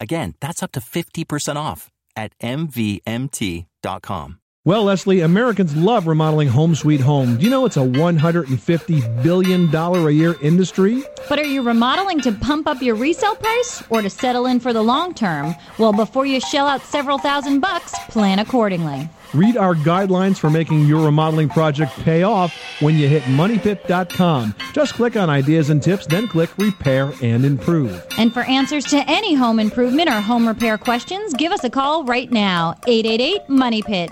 [0.00, 4.40] Again, that's up to 50% off at MVMT.com.
[4.66, 7.36] Well, Leslie, Americans love remodeling home sweet home.
[7.36, 11.04] Do you know it's a $150 billion a year industry?
[11.28, 14.72] But are you remodeling to pump up your resale price or to settle in for
[14.72, 15.54] the long term?
[15.78, 19.08] Well, before you shell out several thousand bucks, plan accordingly.
[19.34, 24.54] Read our guidelines for making your remodeling project pay off when you hit moneypit.com.
[24.72, 28.04] Just click on ideas and tips, then click repair and improve.
[28.18, 32.04] And for answers to any home improvement or home repair questions, give us a call
[32.04, 34.10] right now 888 Money Pit.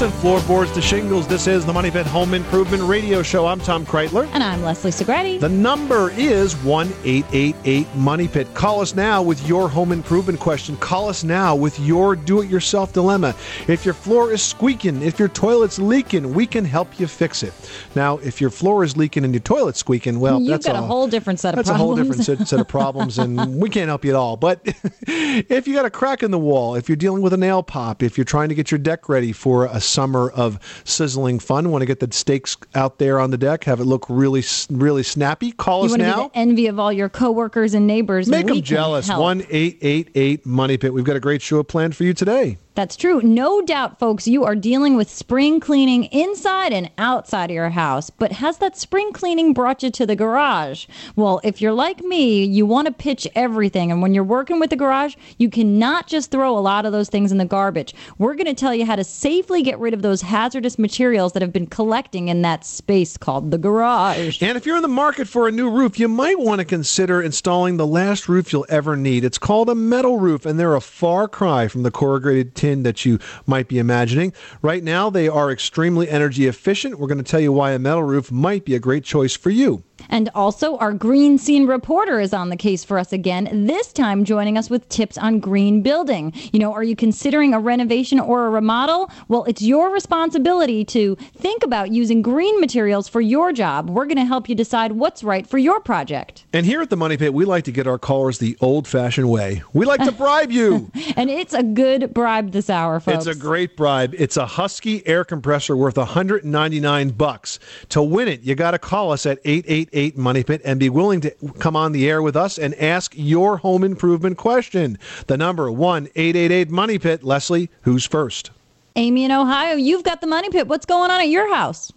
[0.00, 3.46] Coast to and floorboards to shingles, this is the Money Pit Home Improvement Radio Show.
[3.46, 4.26] I'm Tom Kraeutler.
[4.32, 5.40] And I'm Leslie Segrete.
[5.40, 8.54] The number is 1 888 Money Pit.
[8.54, 10.78] Call us now with your home improvement question.
[10.78, 13.34] Call us now with your do it yourself dilemma.
[13.68, 17.52] If your floor is squeaking, if your toilet's leaking, we can help you fix it.
[17.94, 20.80] Now, if your floor is leaking and your toilet's squeaking, well, You've that's got a
[20.80, 23.88] whole different set of that's a whole different set, set of problems, and we can't
[23.88, 24.38] help you at all.
[24.38, 24.60] But
[25.06, 28.02] if you got a crack in the wall, if you're dealing with a nail pop,
[28.02, 31.82] if you're trying to get your deck ready for a summer of sizzling fun, want
[31.82, 35.52] to get the steaks out there on the deck, have it look really, really snappy,
[35.52, 36.22] call you us now.
[36.24, 38.28] be the envy of all your coworkers and neighbors.
[38.28, 39.08] Make we them jealous.
[39.10, 40.92] One eight eight eight Money Pit.
[40.94, 42.58] We've got a great show planned for you today.
[42.80, 43.20] That's true.
[43.20, 48.08] No doubt, folks, you are dealing with spring cleaning inside and outside of your house.
[48.08, 50.86] But has that spring cleaning brought you to the garage?
[51.14, 53.92] Well, if you're like me, you want to pitch everything.
[53.92, 57.10] And when you're working with the garage, you cannot just throw a lot of those
[57.10, 57.92] things in the garbage.
[58.16, 61.42] We're going to tell you how to safely get rid of those hazardous materials that
[61.42, 64.42] have been collecting in that space called the garage.
[64.42, 67.20] And if you're in the market for a new roof, you might want to consider
[67.20, 69.22] installing the last roof you'll ever need.
[69.22, 73.04] It's called a metal roof, and they're a far cry from the corrugated tin that
[73.04, 74.32] you might be imagining.
[74.62, 76.98] Right now, they are extremely energy efficient.
[76.98, 79.50] We're going to tell you why a metal roof might be a great choice for
[79.50, 79.84] you.
[80.08, 84.24] And also, our green scene reporter is on the case for us again, this time
[84.24, 86.32] joining us with tips on green building.
[86.52, 89.10] You know, are you considering a renovation or a remodel?
[89.28, 93.90] Well, it's your responsibility to think about using green materials for your job.
[93.90, 96.44] We're going to help you decide what's right for your project.
[96.52, 99.30] And here at the Money Pit, we like to get our callers the old fashioned
[99.30, 99.62] way.
[99.72, 100.90] We like to bribe you.
[101.16, 103.26] And it's a good bribe this hour, folks.
[103.26, 104.14] It's a great bribe.
[104.16, 107.58] It's a Husky air compressor worth 199 bucks.
[107.90, 111.20] To win it, you got to call us at 888 Money Pit and be willing
[111.22, 114.98] to come on the air with us and ask your home improvement question.
[115.26, 117.22] The number 1-888 Money Pit.
[117.24, 118.50] Leslie, who's first?
[118.96, 120.66] Amy in Ohio, you've got the money pit.
[120.66, 121.92] What's going on at your house?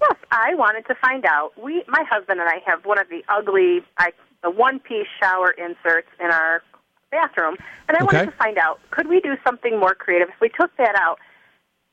[0.00, 1.52] Yes, I wanted to find out.
[1.60, 4.12] We, my husband and I, have one of the ugly, I,
[4.42, 6.62] the one-piece shower inserts in our
[7.10, 7.56] bathroom,
[7.88, 8.16] and I Okay.
[8.18, 11.18] wanted to find out: could we do something more creative if we took that out,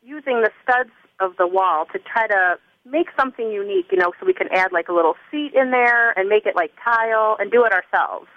[0.04, 3.88] using the studs of the wall to try to make something unique?
[3.92, 6.56] You know, so we can add like a little seat in there and make it
[6.56, 8.28] like tile and do it ourselves.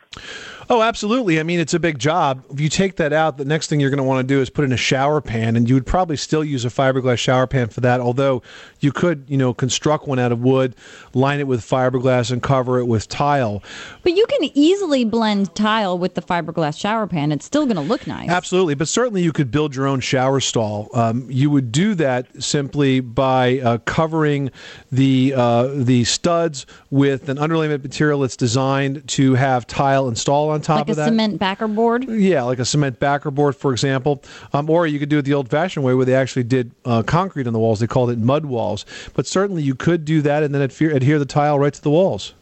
[0.71, 1.41] Oh, absolutely.
[1.41, 2.45] I mean, it's a big job.
[2.51, 4.51] If you take that out, the next thing you're going to want to do is
[4.51, 7.69] put in a shower pan, and you would probably still use a fiberglass shower pan
[7.69, 8.01] for that.
[8.01, 8.43] Although
[8.81, 10.77] you could, you know, construct one out of wood,
[11.15, 13.63] line it with fiberglass, and cover it with tile.
[14.03, 17.33] But you can easily blend tile with the fiberglass shower pan.
[17.33, 18.29] It's still going to look nice.
[18.29, 20.91] Absolutely, but certainly you could build your own shower stall.
[20.93, 24.51] Um, you would do that simply by uh, covering
[24.93, 30.51] the uh, the studs with an underlayment material that's designed to have tile tile installed
[30.51, 31.03] on top like of that.
[31.03, 32.09] Like a cement backer board.
[32.09, 34.23] Yeah, like a cement backer board, for example.
[34.53, 37.03] Um, or you could do it the old fashioned way where they actually did uh,
[37.03, 37.81] concrete on the walls.
[37.81, 38.85] They called it mud walls.
[39.15, 41.91] But certainly you could do that and then adhere, adhere the tile right to the
[41.91, 42.35] walls.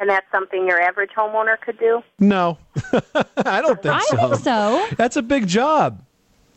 [0.00, 2.02] And that's something your average homeowner could do?
[2.18, 2.58] No,
[3.36, 4.16] I don't think I so.
[4.16, 4.86] think so.
[4.96, 6.02] That's a big job.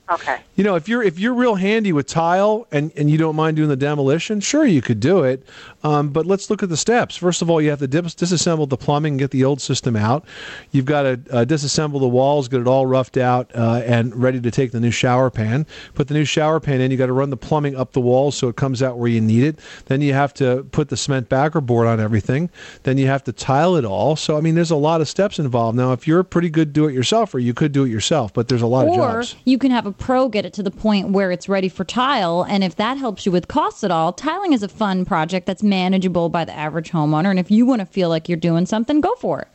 [0.10, 0.40] Okay.
[0.56, 3.58] You know, if you're if you're real handy with tile and, and you don't mind
[3.58, 5.44] doing the demolition, sure you could do it.
[5.84, 7.16] Um, but let's look at the steps.
[7.16, 9.96] First of all, you have to dis- disassemble the plumbing, and get the old system
[9.96, 10.26] out.
[10.72, 14.40] You've got to uh, disassemble the walls, get it all roughed out uh, and ready
[14.42, 15.66] to take the new shower pan.
[15.96, 16.92] Put the new shower pan in.
[16.92, 19.22] You got to run the plumbing up the walls so it comes out where you
[19.22, 19.60] need it.
[19.86, 22.50] Then you have to put the cement backer board on everything.
[22.84, 24.16] Then you have to tile it all.
[24.16, 25.78] So I mean, there's a lot of steps involved.
[25.78, 28.34] Now, if you're a pretty good do-it-yourselfer, you could do it yourself.
[28.34, 29.00] But there's a lot of jobs.
[29.00, 29.36] Or jobs.
[29.46, 32.46] you can have a pro get it to the point where it's ready for tile.
[32.48, 35.64] And if that helps you with costs at all, tiling is a fun project that's
[35.64, 37.30] manageable by the average homeowner.
[37.30, 39.48] And if you want to feel like you're doing something, go for it.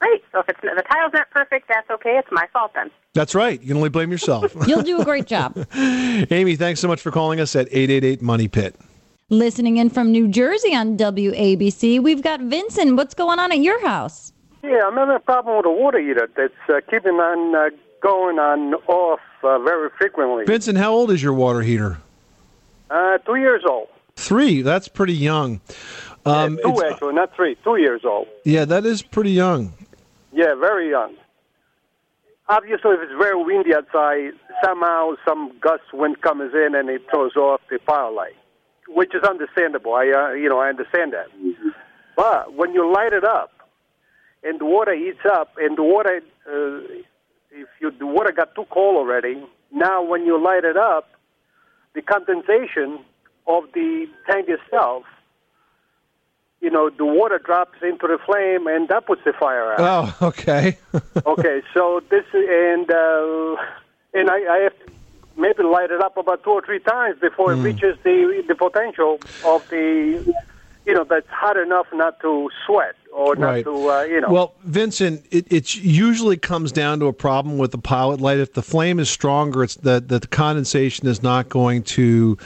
[0.00, 0.24] Great.
[0.32, 2.16] So if it's the tile's not perfect, that's okay.
[2.16, 2.90] It's my fault then.
[3.12, 3.60] That's right.
[3.60, 4.54] You can only blame yourself.
[4.66, 5.56] You'll do a great job.
[5.74, 8.76] Amy, thanks so much for calling us at 888 Money Pit.
[9.28, 12.96] Listening in from New Jersey on WABC, we've got Vincent.
[12.96, 14.32] What's going on at your house?
[14.62, 17.70] Yeah, I'm having a problem with a water heater that's uh, keeping on uh,
[18.02, 20.44] going on off uh, very frequently.
[20.44, 21.98] Vincent, how old is your water heater?
[22.90, 23.88] Uh, two years old.
[24.16, 24.62] Three.
[24.62, 25.60] That's pretty young.
[26.26, 27.56] Um, yeah, two actually, not three.
[27.64, 28.28] Two years old.
[28.44, 29.72] yeah, that is pretty young.
[30.32, 31.14] Yeah, very young.
[32.48, 34.32] Obviously, if it's very windy outside,
[34.64, 38.34] somehow some gust wind comes in and it throws off the power light,
[38.88, 39.94] which is understandable.
[39.94, 41.28] I, uh, you know, I understand that.
[42.16, 43.52] But when you light it up,
[44.42, 46.80] and the water heats up, and the water, uh,
[47.52, 49.42] if you, the water got too cold already,
[49.72, 51.08] now when you light it up,
[51.94, 53.00] the condensation
[53.46, 55.04] of the tank itself,
[56.60, 60.26] you know, the water drops into the flame, and that puts the fire out Oh,
[60.28, 60.78] okay.
[61.26, 63.56] okay, so this and uh,
[64.14, 64.84] and I, I have to
[65.36, 67.60] maybe light it up about two or three times before Hmm.
[67.60, 70.34] it reaches the the potential of the
[70.86, 73.64] you know that's hot enough not to sweat or not right.
[73.64, 74.30] to uh, you know.
[74.30, 78.38] Well, Vincent, it, it usually comes down to a problem with the pilot light.
[78.38, 82.38] If the flame is stronger, it's that the condensation is not going to.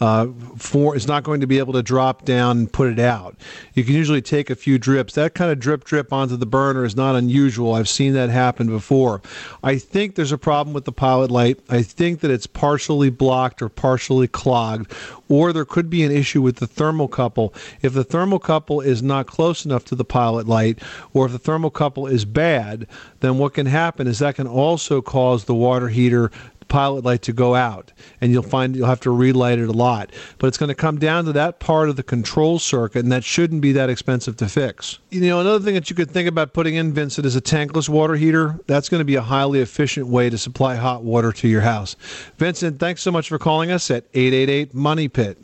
[0.00, 3.36] Uh, for it's not going to be able to drop down and put it out.
[3.74, 5.14] You can usually take a few drips.
[5.14, 7.74] That kind of drip drip onto the burner is not unusual.
[7.74, 9.20] I've seen that happen before.
[9.62, 11.58] I think there's a problem with the pilot light.
[11.68, 14.92] I think that it's partially blocked or partially clogged,
[15.28, 17.52] or there could be an issue with the thermocouple.
[17.82, 20.78] If the thermocouple is not close enough to the pilot light,
[21.12, 22.86] or if the thermocouple is bad,
[23.20, 26.30] then what can happen is that can also cause the water heater
[26.68, 30.10] pilot light to go out and you'll find you'll have to relight it a lot.
[30.38, 33.24] But it's going to come down to that part of the control circuit and that
[33.24, 34.98] shouldn't be that expensive to fix.
[35.10, 37.88] You know another thing that you could think about putting in vincent is a tankless
[37.88, 38.58] water heater.
[38.66, 41.96] That's going to be a highly efficient way to supply hot water to your house.
[42.38, 45.38] Vincent thanks so much for calling us at 888 money pit.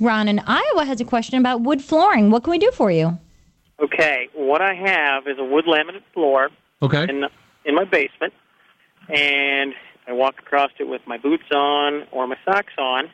[0.00, 2.30] Ron in Iowa has a question about wood flooring.
[2.30, 3.18] What can we do for you?
[3.80, 6.50] Okay, what I have is a wood laminate floor
[6.82, 7.04] okay.
[7.04, 7.24] in
[7.64, 8.32] in my basement,
[9.08, 9.74] and
[10.08, 13.10] I walk across it with my boots on or my socks on.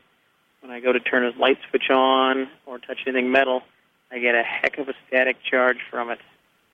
[0.61, 3.63] When I go to turn a light switch on or touch anything metal,
[4.11, 6.21] I get a heck of a static charge from it.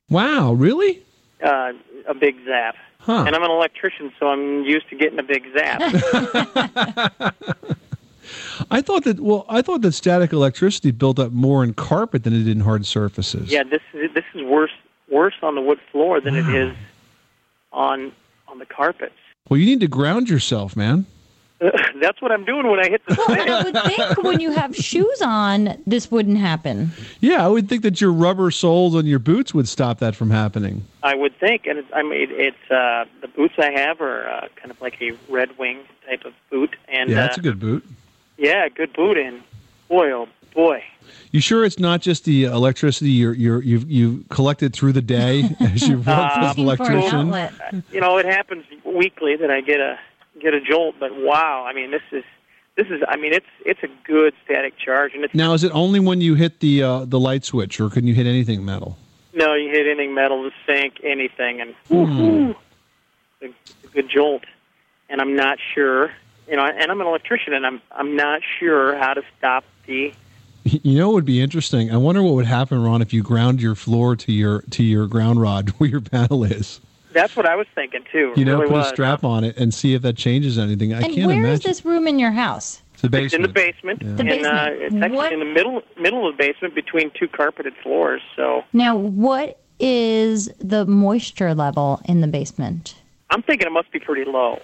[0.09, 1.01] wow really
[1.43, 1.73] Uh,
[2.07, 2.75] a big zap.
[2.99, 3.23] Huh.
[3.25, 5.81] And I'm an electrician, so I'm used to getting a big zap.
[8.69, 12.31] i thought that well i thought that static electricity built up more in carpet than
[12.33, 14.71] it did in hard surfaces yeah, this is this is worse
[15.09, 16.73] worse on the wood floor than it is
[17.73, 18.11] on
[18.47, 19.15] on the carpets.
[19.51, 21.05] Well you need to ground yourself man
[22.01, 23.47] That's what I'm doing when I hit the Well, stick.
[23.47, 26.89] I would think when you have shoes on, this wouldn't happen.
[27.19, 30.31] Yeah, I would think that your rubber soles on your boots would stop that from
[30.31, 30.83] happening.
[31.03, 34.47] I would think, and it's, I mean, it's uh, the boots I have are uh,
[34.55, 37.59] kind of like a Red Wing type of boot, and Yeah, that's uh, a good
[37.59, 37.85] boot.
[38.39, 39.17] yeah, good boot.
[39.19, 39.43] And
[39.87, 40.83] boy, oh boy,
[41.31, 45.55] You sure it's not just the electricity you're, you're, you've, you've collected through the day
[45.61, 47.83] as you've worked as an Looking an electrician?
[47.91, 49.97] you know, it happens weekly that I get a
[50.41, 50.95] get a jolt.
[50.99, 52.23] But wow, I mean, this is
[52.75, 55.71] this is, I mean, it's it's a good static charge, and it's Now, is it
[55.73, 58.97] only when you hit the uh, the light switch, or can you hit anything metal?
[59.33, 61.95] no, you hit anything metal, the sink, anything, and Hmm.
[61.95, 62.55] woo-hoo,
[63.41, 64.43] a, a good jolt.
[65.09, 66.11] And I'm not sure,
[66.49, 70.13] you know, and I'm an electrician, and I'm I'm not sure how to stop the
[70.63, 71.91] You know, what would be interesting.
[71.91, 75.07] I wonder what would happen, Ron, if you ground your floor to your to your
[75.07, 76.79] ground rod where your panel is.
[77.13, 78.33] That's what I was thinking too.
[78.37, 78.85] You know, really put was.
[78.87, 80.93] a strap on it and see if that changes anything.
[80.93, 81.43] I And can't where is imagine.
[81.43, 82.81] Where is this room in your house?
[82.93, 83.33] It's the It's basement.
[83.35, 84.45] in the basement, The and basement.
[84.55, 88.21] Uh, it's actually What- in the middle middle of the basement between two carpeted floors.
[88.35, 92.95] So Now, what is the moisture level in the basement?
[93.31, 94.61] I'm thinking it must be pretty low.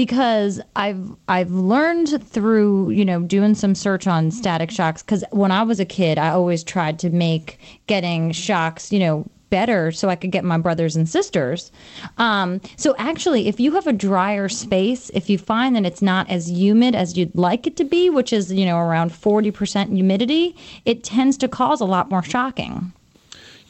[0.00, 5.52] Because I've I've learned through you know doing some search on static shocks because when
[5.52, 10.08] I was a kid I always tried to make getting shocks you know better so
[10.08, 11.70] I could get my brothers and sisters.
[12.16, 16.30] Um, so actually, if you have a drier space, if you find that it's not
[16.30, 19.92] as humid as you'd like it to be, which is you know around forty percent
[19.92, 22.94] humidity, it tends to cause a lot more shocking.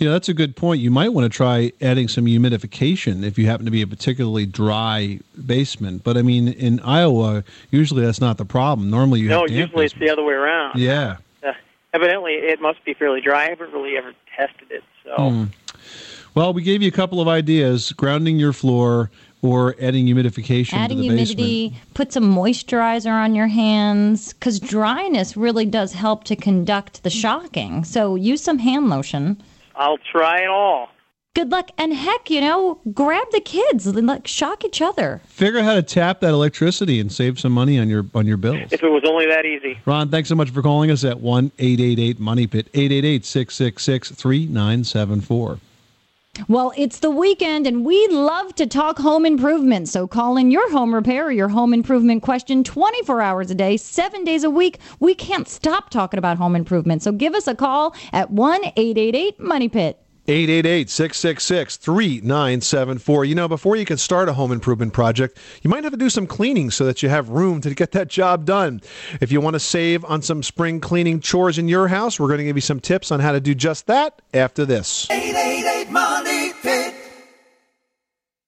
[0.00, 0.80] You know, that's a good point.
[0.80, 4.46] You might want to try adding some humidification if you happen to be a particularly
[4.46, 6.04] dry basement.
[6.04, 8.88] But I mean, in Iowa, usually that's not the problem.
[8.88, 10.78] Normally, you no, have damp usually it's the other way around.
[10.78, 11.18] Yeah.
[11.46, 11.52] Uh,
[11.92, 13.44] evidently, it must be fairly dry.
[13.44, 15.44] I haven't really ever tested it, so Hmm.
[16.34, 19.10] Well, we gave you a couple of ideas: grounding your floor
[19.42, 25.36] or adding humidification Adding to the humidity, put some moisturizer on your hands because dryness
[25.36, 27.84] really does help to conduct the shocking.
[27.84, 29.42] So use some hand lotion.
[29.80, 30.90] I'll try it all.
[31.32, 35.22] Good luck, and heck, you know, grab the kids and like shock each other.
[35.26, 38.36] Figure out how to tap that electricity and save some money on your on your
[38.36, 38.72] bills.
[38.72, 39.78] If it was only that easy.
[39.86, 43.24] Ron, thanks so much for calling us at one eight eight eight Money Pit, 888
[43.24, 44.10] 666
[46.48, 49.88] well, it's the weekend and we love to talk home improvement.
[49.88, 53.76] So call in your home repair or your home improvement question 24 hours a day,
[53.76, 54.78] seven days a week.
[55.00, 57.02] We can't stop talking about home improvement.
[57.02, 60.00] So give us a call at 1 888 Money Pit.
[60.30, 63.28] 888-666-3974.
[63.28, 66.10] You know, before you can start a home improvement project, you might have to do
[66.10, 68.82] some cleaning so that you have room to get that job done.
[69.20, 72.38] If you want to save on some spring cleaning chores in your house, we're going
[72.38, 75.10] to give you some tips on how to do just that after this.
[75.10, 76.29] 888 Money Pit.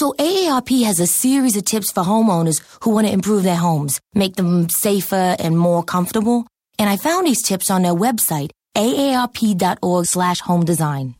[0.00, 4.00] So AARP has a series of tips for homeowners who want to improve their homes,
[4.14, 6.46] make them safer and more comfortable.
[6.78, 11.16] And I found these tips on their website, aarp.org slash home design.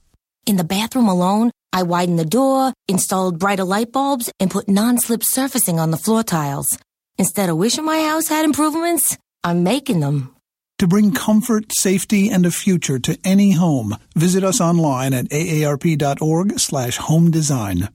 [0.46, 5.24] In the bathroom alone, I widened the door, installed brighter light bulbs, and put non-slip
[5.24, 6.78] surfacing on the floor tiles.
[7.18, 10.34] Instead of wishing my house had improvements, I'm making them.
[10.78, 16.58] To bring comfort, safety, and a future to any home, visit us online at aarp.org
[16.58, 17.90] slash home design.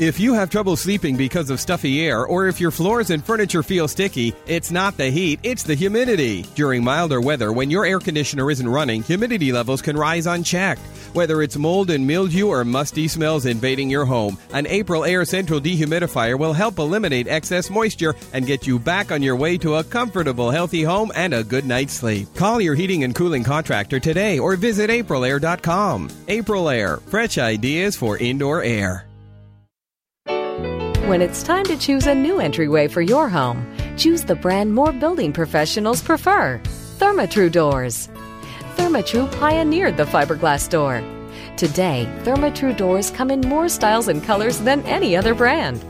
[0.00, 3.62] If you have trouble sleeping because of stuffy air, or if your floors and furniture
[3.62, 6.46] feel sticky, it's not the heat, it's the humidity.
[6.54, 10.80] During milder weather, when your air conditioner isn't running, humidity levels can rise unchecked.
[11.12, 16.38] Whether it's mold and mildew or musty smells invading your home, an Aprilaire Central dehumidifier
[16.38, 20.50] will help eliminate excess moisture and get you back on your way to a comfortable,
[20.50, 22.26] healthy home and a good night's sleep.
[22.34, 26.08] Call your heating and cooling contractor today or visit aprilaire.com.
[26.28, 29.09] April Air, fresh ideas for indoor air.
[31.06, 33.66] When it's time to choose a new entryway for your home,
[33.96, 36.60] choose the brand more building professionals prefer
[36.98, 38.08] Therma-Tru Doors.
[38.76, 41.02] Therma-Tru pioneered the fiberglass door.
[41.56, 45.84] Today, Therma-Tru doors come in more styles and colors than any other brand.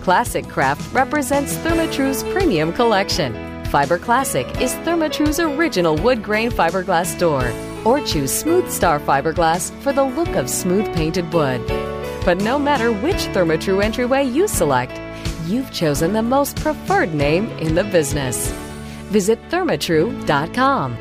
[0.00, 3.34] Classic Craft represents Therma-Tru's premium collection.
[3.66, 7.52] Fiber Classic is Therma-Tru's original wood grain fiberglass door.
[7.84, 11.60] Or choose Smooth Star fiberglass for the look of smooth painted wood.
[12.24, 15.00] But no matter which Therma-Tru entryway you select,
[15.46, 18.50] you've chosen the most preferred name in the business.
[19.10, 20.96] Visit thermatru.com.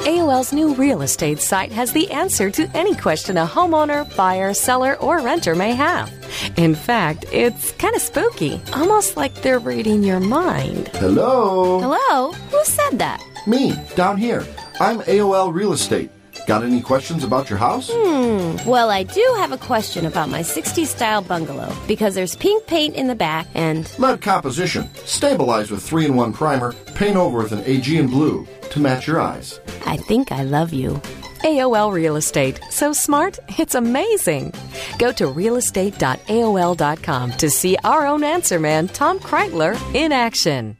[0.00, 4.96] AOL's new real estate site has the answer to any question a homeowner, buyer, seller,
[4.96, 6.10] or renter may have.
[6.56, 10.88] In fact, it's kind of spooky, almost like they're reading your mind.
[10.94, 11.80] Hello?
[11.80, 12.32] Hello?
[12.32, 13.22] Who said that?
[13.46, 14.46] Me, down here.
[14.80, 16.10] I'm AOL Real Estate.
[16.46, 17.90] Got any questions about your house?
[17.92, 18.56] Hmm.
[18.68, 22.96] Well, I do have a question about my 60s style bungalow because there's pink paint
[22.96, 23.90] in the back and.
[23.98, 24.90] Lead composition.
[25.04, 26.72] Stabilize with 3 in 1 primer.
[26.94, 29.60] Paint over with an Aegean blue to match your eyes.
[29.86, 31.00] I think I love you.
[31.44, 32.60] AOL Real Estate.
[32.70, 34.52] So smart, it's amazing.
[34.98, 40.76] Go to realestate.aol.com to see our own answer man, Tom Kraeutler, in action.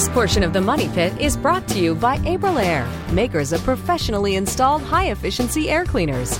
[0.00, 4.36] This portion of the Money Pit is brought to you by Aprilaire, makers of professionally
[4.36, 6.38] installed high efficiency air cleaners.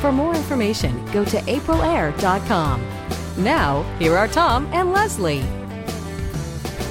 [0.00, 2.80] For more information, go to aprilaire.com.
[3.36, 5.42] Now, here are Tom and Leslie.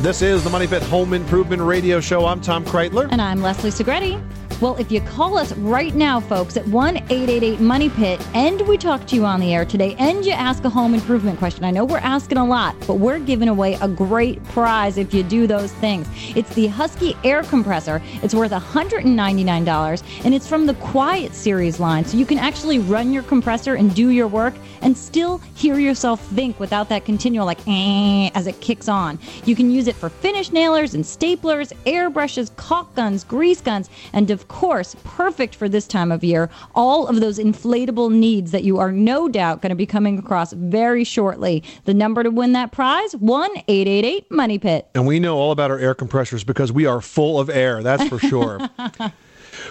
[0.02, 2.26] This is the Money Pit Home Improvement Radio Show.
[2.26, 3.08] I'm Tom Kraeutler.
[3.10, 4.22] And I'm Leslie Segrete.
[4.62, 8.78] Well, if you call us right now, folks, at 1 888 Money Pit, and we
[8.78, 11.72] talk to you on the air today, and you ask a home improvement question, I
[11.72, 15.48] know we're asking a lot, but we're giving away a great prize if you do
[15.48, 16.10] those things.
[16.36, 18.02] It's the Husky Air Compressor.
[18.22, 23.14] It's worth $199, and it's from the Quiet Series line, so you can actually run
[23.14, 27.66] your compressor and do your work and still hear yourself think without that continual, like,
[27.66, 29.20] eh, as it kicks on.
[29.46, 34.30] You can use it for finish nailers and staplers, airbrushes, caulk guns, grease guns, and
[34.30, 38.78] of course, perfect for this time of year, all of those inflatable needs that you
[38.78, 41.64] are no doubt going to be coming across very shortly.
[41.86, 44.90] The number to win that prize 1 888 Money Pit.
[44.94, 48.06] And we know all about our air compressors because we are full of air, that's
[48.10, 48.60] for sure.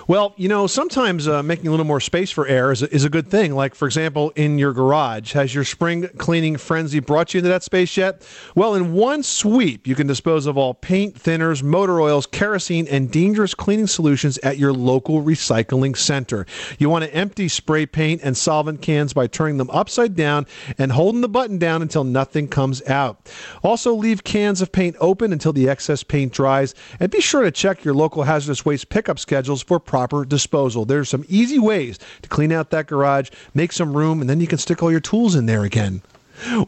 [0.07, 3.05] Well, you know, sometimes uh, making a little more space for air is a, is
[3.05, 3.55] a good thing.
[3.55, 5.33] Like, for example, in your garage.
[5.33, 8.27] Has your spring cleaning frenzy brought you into that space yet?
[8.55, 13.11] Well, in one sweep, you can dispose of all paint, thinners, motor oils, kerosene, and
[13.11, 16.47] dangerous cleaning solutions at your local recycling center.
[16.79, 20.47] You want to empty spray paint and solvent cans by turning them upside down
[20.79, 23.31] and holding the button down until nothing comes out.
[23.63, 27.51] Also, leave cans of paint open until the excess paint dries, and be sure to
[27.51, 30.85] check your local hazardous waste pickup schedules for proper disposal.
[30.85, 34.47] There's some easy ways to clean out that garage, make some room, and then you
[34.47, 36.03] can stick all your tools in there again.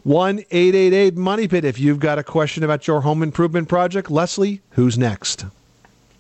[0.03, 1.65] 1 888 Money Pit.
[1.65, 5.47] If you've got a question about your home improvement project, Leslie, who's next?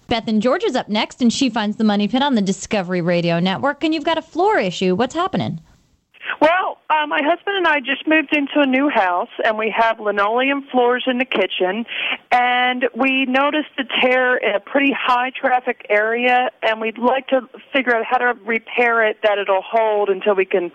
[0.08, 3.00] Beth and George is up next, and she finds the Money Pit on the Discovery
[3.00, 3.84] Radio Network.
[3.84, 4.94] And you've got a floor issue.
[4.94, 5.60] What's happening?
[6.40, 10.00] Well, uh, my husband and I just moved into a new house, and we have
[10.00, 11.86] linoleum floors in the kitchen.
[12.30, 17.48] And we noticed a tear in a pretty high traffic area, and we'd like to
[17.72, 20.72] figure out how to repair it that it'll hold until we can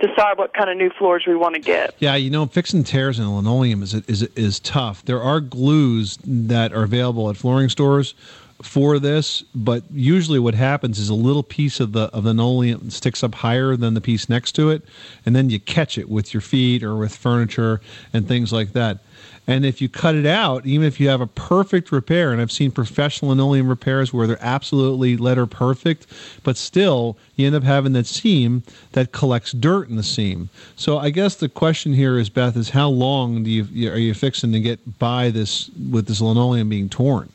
[0.00, 1.94] decide what kind of new floors we want to get.
[1.98, 5.04] Yeah, you know, fixing tears in linoleum is is is tough.
[5.04, 8.14] There are glues that are available at flooring stores
[8.64, 12.90] for this, but usually what happens is a little piece of the of the linoleum
[12.90, 14.82] sticks up higher than the piece next to it,
[15.26, 17.80] and then you catch it with your feet or with furniture
[18.12, 18.98] and things like that.
[19.46, 22.52] And if you cut it out, even if you have a perfect repair, and I've
[22.52, 26.06] seen professional linoleum repairs where they're absolutely letter perfect,
[26.44, 30.48] but still you end up having that seam that collects dirt in the seam.
[30.76, 34.14] So I guess the question here is, Beth, is how long do you are you
[34.14, 37.28] fixing to get by this with this linoleum being torn?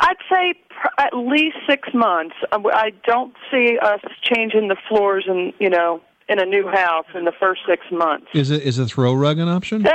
[0.00, 2.34] I'd say pr- at least six months.
[2.52, 7.24] I don't see us changing the floors and you know in a new house in
[7.24, 8.28] the first six months.
[8.34, 9.84] Is it is a throw rug an option?
[9.84, 9.90] Uh,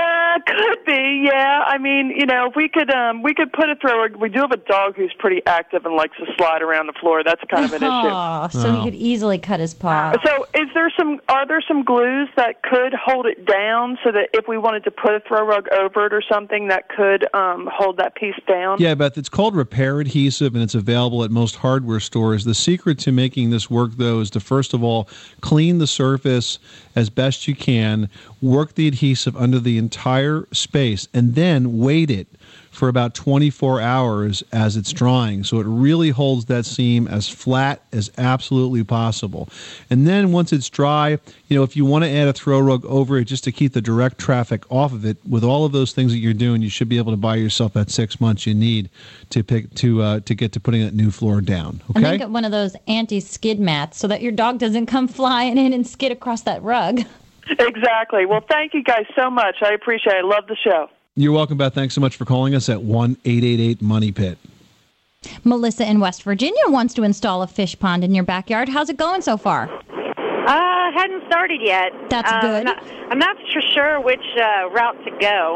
[0.46, 1.64] could be, yeah.
[1.66, 4.10] I mean, you know, if we could, um, we could put a thrower.
[4.20, 7.24] We do have a dog who's pretty active and likes to slide around the floor.
[7.24, 8.60] That's kind of an Aw, issue.
[8.60, 10.14] so he could easily cut his paw.
[10.26, 11.22] So, is there some?
[11.30, 14.92] Are there some glues that could hold it down so that if we wanted to
[14.92, 18.78] put a throw rug over it or something that could um, hold that piece down?
[18.80, 22.44] Yeah, Beth, it's called repair adhesive and it's available at most hardware stores.
[22.44, 25.08] The secret to making this work, though, is to first of all
[25.40, 28.10] clean the surface as best you can,
[28.42, 32.28] work the adhesive under the entire space, and then wait it
[32.76, 35.44] for about 24 hours as it's drying.
[35.44, 39.50] So it really holds that seam as flat as absolutely possible.
[39.90, 42.86] And then once it's dry, you know, if you want to add a throw rug
[42.86, 45.94] over it just to keep the direct traffic off of it, with all of those
[45.94, 48.54] things that you're doing, you should be able to buy yourself that six months you
[48.54, 48.90] need
[49.30, 51.82] to pick to uh, to get to putting that new floor down.
[51.92, 51.94] Okay.
[51.96, 52.18] And then Okay.
[52.20, 55.88] get one of those anti-skid mats so that your dog doesn't come flying in and
[55.88, 57.02] skid across that rug.
[57.60, 58.26] Exactly.
[58.26, 59.58] Well, thank you guys so much.
[59.62, 60.26] I appreciate it.
[60.26, 60.90] I love the show.
[61.18, 61.74] You're welcome, Beth.
[61.74, 64.38] Thanks so much for calling us at one eight eight eight Money Pit.
[65.46, 68.68] Melissa in West Virginia wants to install a fish pond in your backyard.
[68.68, 69.70] How's it going so far?
[69.72, 71.92] Uh, hadn't started yet.
[72.10, 72.56] That's Uh, good.
[72.60, 75.56] I'm not, I'm not for sure which uh, route to go.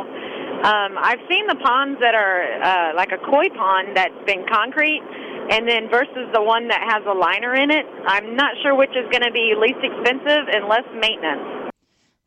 [0.64, 5.02] Um, I've seen the ponds that are uh, like a koi pond that's been concrete,
[5.52, 7.86] and then versus the one that has a liner in it.
[8.08, 11.70] I'm not sure which is going to be least expensive and less maintenance.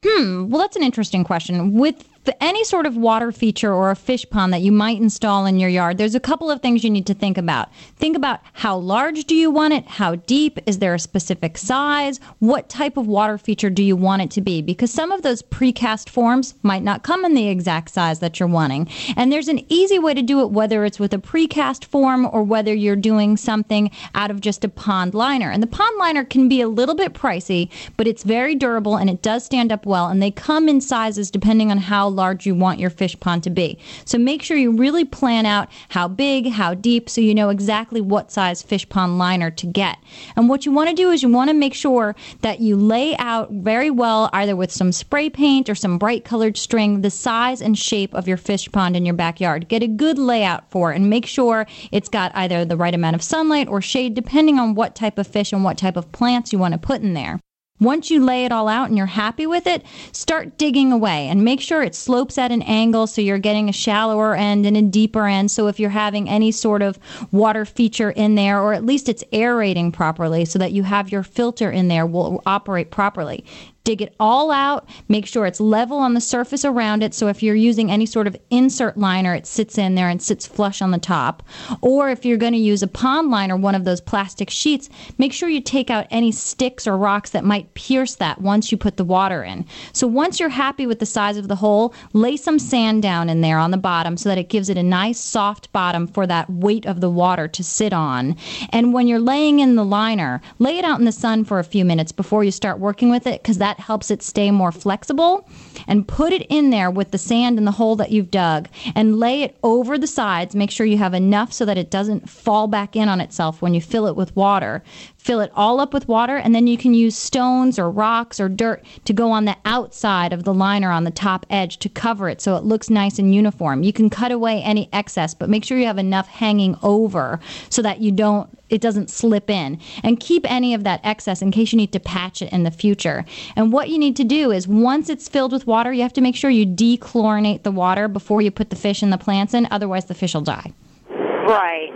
[0.04, 0.50] Hmm.
[0.50, 1.72] Well, that's an interesting question.
[1.74, 2.06] With
[2.40, 5.70] any sort of water feature or a fish pond that you might install in your
[5.70, 7.70] yard, there's a couple of things you need to think about.
[7.96, 9.86] Think about how large do you want it?
[9.86, 10.58] How deep?
[10.66, 12.20] Is there a specific size?
[12.38, 14.62] What type of water feature do you want it to be?
[14.62, 18.48] Because some of those precast forms might not come in the exact size that you're
[18.48, 18.88] wanting.
[19.16, 22.42] And there's an easy way to do it, whether it's with a precast form or
[22.42, 25.50] whether you're doing something out of just a pond liner.
[25.50, 29.10] And the pond liner can be a little bit pricey, but it's very durable and
[29.10, 30.08] it does stand up well.
[30.08, 33.50] And they come in sizes depending on how large you want your fish pond to
[33.50, 33.78] be.
[34.04, 38.00] So make sure you really plan out how big, how deep, so you know exactly
[38.00, 39.98] what size fish pond liner to get.
[40.36, 43.16] And what you want to do is you want to make sure that you lay
[43.16, 47.60] out very well, either with some spray paint or some bright colored string, the size
[47.60, 49.68] and shape of your fish pond in your backyard.
[49.68, 53.16] Get a good layout for it and make sure it's got either the right amount
[53.16, 56.52] of sunlight or shade, depending on what type of fish and what type of plants
[56.52, 57.40] you want to put in there.
[57.80, 61.44] Once you lay it all out and you're happy with it, start digging away and
[61.44, 64.82] make sure it slopes at an angle so you're getting a shallower end and a
[64.82, 65.50] deeper end.
[65.50, 66.98] So if you're having any sort of
[67.32, 71.24] water feature in there, or at least it's aerating properly so that you have your
[71.24, 73.44] filter in there will operate properly.
[73.84, 74.88] Dig it all out.
[75.08, 77.14] Make sure it's level on the surface around it.
[77.14, 80.46] So if you're using any sort of insert liner, it sits in there and sits
[80.46, 81.42] flush on the top.
[81.80, 85.32] Or if you're going to use a pond liner, one of those plastic sheets, make
[85.32, 88.96] sure you take out any sticks or rocks that might pierce that once you put
[88.96, 89.66] the water in.
[89.92, 93.40] So once you're happy with the size of the hole, lay some sand down in
[93.40, 96.48] there on the bottom so that it gives it a nice soft bottom for that
[96.48, 98.36] weight of the water to sit on.
[98.70, 101.64] And when you're laying in the liner, lay it out in the sun for a
[101.64, 105.46] few minutes before you start working with it because that helps it stay more flexible.
[105.86, 109.18] And put it in there with the sand in the hole that you've dug and
[109.18, 110.54] lay it over the sides.
[110.54, 113.74] Make sure you have enough so that it doesn't fall back in on itself when
[113.74, 114.82] you fill it with water.
[115.22, 118.48] Fill it all up with water, and then you can use stones or rocks or
[118.48, 122.28] dirt to go on the outside of the liner on the top edge to cover
[122.28, 123.84] it so it looks nice and uniform.
[123.84, 127.38] You can cut away any excess, but make sure you have enough hanging over
[127.70, 129.78] so that you don't it doesn't slip in.
[130.02, 132.70] And keep any of that excess in case you need to patch it in the
[132.70, 133.26] future.
[133.54, 136.20] And what you need to do is once it's filled with water, you have to
[136.20, 139.66] make sure you dechlorinate the water before you put the fish and the plants in,
[139.70, 140.72] otherwise the fish will die.
[141.08, 141.90] Right.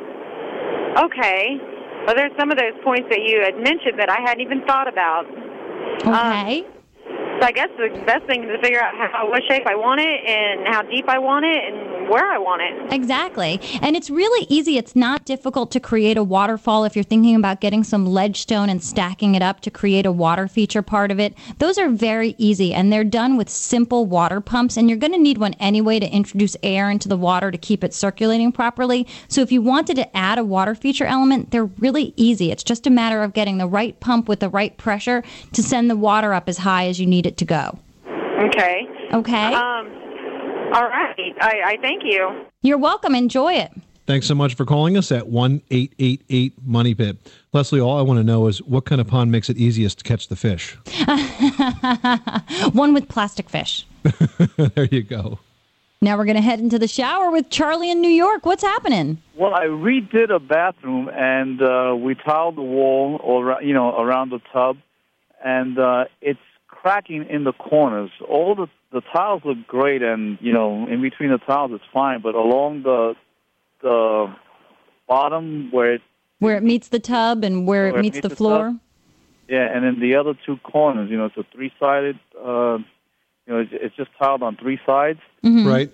[0.98, 1.58] Okay.
[2.06, 4.88] Well, there's some of those points that you had mentioned that I hadn't even thought
[4.88, 5.26] about.
[6.04, 6.64] Um, okay.
[7.40, 10.00] So I guess the best thing is to figure out how, what shape I want
[10.00, 12.92] it and how deep I want it and where I want it.
[12.92, 13.60] Exactly.
[13.82, 14.78] And it's really easy.
[14.78, 18.68] It's not difficult to create a waterfall if you're thinking about getting some ledge stone
[18.68, 21.34] and stacking it up to create a water feature part of it.
[21.58, 24.76] Those are very easy and they're done with simple water pumps.
[24.76, 27.82] And you're going to need one anyway to introduce air into the water to keep
[27.84, 29.06] it circulating properly.
[29.28, 32.50] So if you wanted to add a water feature element, they're really easy.
[32.50, 35.90] It's just a matter of getting the right pump with the right pressure to send
[35.90, 37.78] the water up as high as you need it to go.
[38.06, 38.86] Okay.
[39.12, 39.54] Okay.
[39.54, 40.05] Um,
[40.72, 41.34] all right.
[41.40, 42.44] I, I thank you.
[42.62, 43.14] You're welcome.
[43.14, 43.72] Enjoy it.
[44.06, 47.16] Thanks so much for calling us at 1 888 Money Pit.
[47.52, 50.04] Leslie, all I want to know is what kind of pond makes it easiest to
[50.04, 50.76] catch the fish?
[52.72, 53.84] one with plastic fish.
[54.56, 55.40] there you go.
[56.00, 58.46] Now we're going to head into the shower with Charlie in New York.
[58.46, 59.20] What's happening?
[59.34, 64.30] Well, I redid a bathroom and uh, we tiled the wall, or you know, around
[64.30, 64.76] the tub,
[65.44, 66.38] and uh, it's
[66.86, 68.10] cracking in the corners.
[68.28, 72.20] All the the tiles look great, and you know, in between the tiles it's fine,
[72.20, 73.14] but along the
[73.82, 74.32] the
[75.08, 76.02] bottom where it
[76.38, 78.38] Where it meets the tub and where, Where it meets the tub.
[78.38, 78.76] floor?
[79.48, 82.18] yeah, and then the other two corners, you know, it's a three sided.
[82.38, 82.78] Uh,
[83.46, 85.66] you know, it's, it's just tiled on three sides, Mhm.
[85.66, 85.90] Right.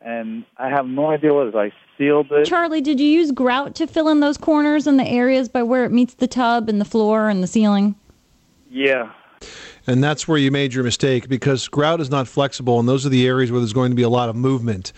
[0.00, 1.54] and I have no idea what it is.
[1.54, 2.46] I sealed it.
[2.46, 5.84] Charlie, did you use grout to fill in those corners and the areas by where
[5.84, 7.94] it meets the tub and the floor and the ceiling?
[8.70, 9.10] Yeah.
[9.86, 13.08] And that's where you made your mistake because grout is not flexible, and those are
[13.08, 14.92] the areas where there's going to be a lot of movement.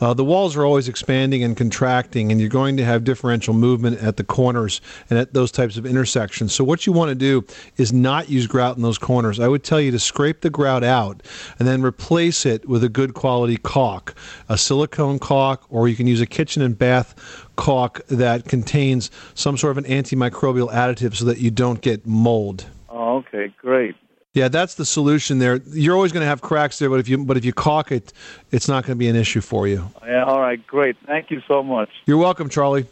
[0.00, 4.02] Uh, the walls are always expanding and contracting, and you're going to have differential movement
[4.02, 6.52] at the corners and at those types of intersections.
[6.52, 7.44] So, what you want to do
[7.76, 9.38] is not use grout in those corners.
[9.38, 11.22] I would tell you to scrape the grout out
[11.58, 14.14] and then replace it with a good quality caulk,
[14.48, 17.14] a silicone caulk, or you can use a kitchen and bath
[17.56, 22.66] caulk that contains some sort of an antimicrobial additive so that you don't get mold.
[22.88, 23.94] Oh, okay, great.
[24.34, 25.60] Yeah, that's the solution there.
[25.72, 28.12] You're always going to have cracks there, but if you but if you caulk it,
[28.50, 29.90] it's not going to be an issue for you.
[30.06, 30.96] Yeah, all right, great.
[31.06, 31.90] Thank you so much.
[32.06, 32.86] You're welcome, Charlie.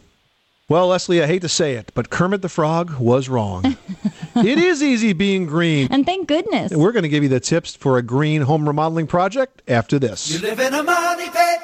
[0.69, 3.75] Well, Leslie, I hate to say it, but Kermit the Frog was wrong.
[4.35, 5.89] it is easy being green.
[5.91, 6.71] And thank goodness.
[6.71, 10.29] We're going to give you the tips for a green home remodeling project after this.
[10.31, 11.59] You live in a money pit.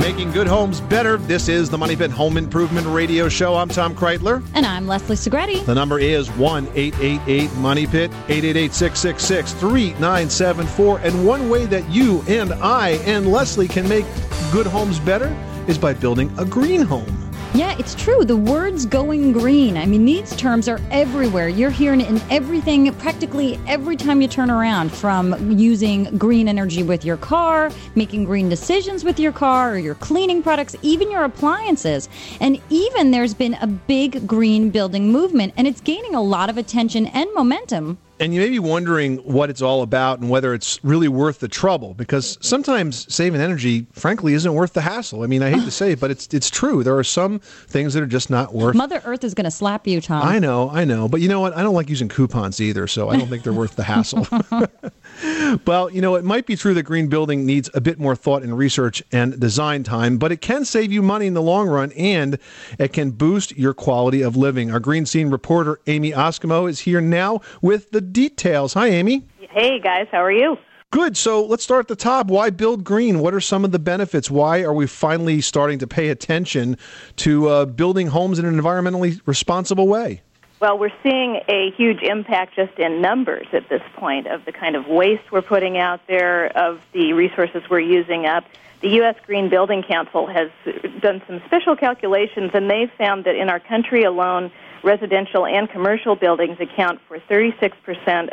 [0.00, 1.18] Making good homes better.
[1.18, 3.54] This is the Money Pit Home Improvement Radio Show.
[3.54, 4.42] I'm Tom Kraeutler.
[4.54, 5.66] And I'm Leslie Segrete.
[5.66, 11.00] The number is 1 888 Money Pit, 888 666 3974.
[11.00, 14.06] And one way that you and I and Leslie can make
[14.50, 15.36] good homes better
[15.68, 17.29] is by building a green home.
[17.52, 18.24] Yeah, it's true.
[18.24, 19.76] The words going green.
[19.76, 21.48] I mean, these terms are everywhere.
[21.48, 26.84] You're hearing it in everything, practically every time you turn around, from using green energy
[26.84, 31.24] with your car, making green decisions with your car or your cleaning products, even your
[31.24, 32.08] appliances.
[32.40, 36.56] And even there's been a big green building movement, and it's gaining a lot of
[36.56, 37.98] attention and momentum.
[38.20, 41.48] And you may be wondering what it's all about and whether it's really worth the
[41.48, 45.22] trouble because sometimes saving energy, frankly, isn't worth the hassle.
[45.22, 46.84] I mean, I hate to say it, but it's it's true.
[46.84, 48.74] There are some things that are just not worth.
[48.74, 50.22] Mother Earth is going to slap you, Tom.
[50.22, 51.56] I know, I know, but you know what?
[51.56, 54.26] I don't like using coupons either, so I don't think they're worth the hassle.
[55.66, 58.42] well, you know, it might be true that green building needs a bit more thought
[58.42, 61.92] and research and design time, but it can save you money in the long run
[61.92, 62.38] and
[62.78, 64.70] it can boost your quality of living.
[64.70, 68.74] Our green scene reporter Amy Oskimo is here now with the details.
[68.74, 69.24] Hi, Amy.
[69.38, 70.56] Hey guys, how are you?
[70.92, 71.16] Good.
[71.16, 72.26] So let's start at the top.
[72.26, 73.20] Why build green?
[73.20, 74.28] What are some of the benefits?
[74.28, 76.76] Why are we finally starting to pay attention
[77.16, 80.22] to uh, building homes in an environmentally responsible way?
[80.60, 84.76] Well, we're seeing a huge impact just in numbers at this point of the kind
[84.76, 88.44] of waste we're putting out there, of the resources we're using up.
[88.82, 89.14] The U.S.
[89.26, 90.50] Green Building Council has
[91.00, 94.50] done some special calculations, and they've found that in our country alone,
[94.82, 97.72] residential and commercial buildings account for 36%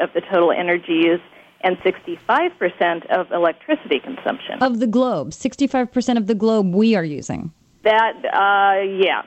[0.02, 1.22] of the total energy use
[1.62, 4.62] and 65% of electricity consumption.
[4.62, 7.52] Of the globe, 65% of the globe we are using.
[7.84, 9.24] That, uh, yeah.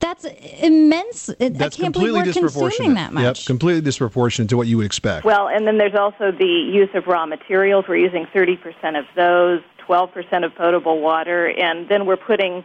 [0.00, 0.26] That's
[0.60, 1.30] immense.
[1.38, 3.22] That's I can't believe we're consuming that much.
[3.22, 5.24] Yep, completely disproportionate to what you would expect.
[5.24, 7.86] Well, and then there's also the use of raw materials.
[7.88, 12.64] We're using 30% of those, 12% of potable water, and then we're putting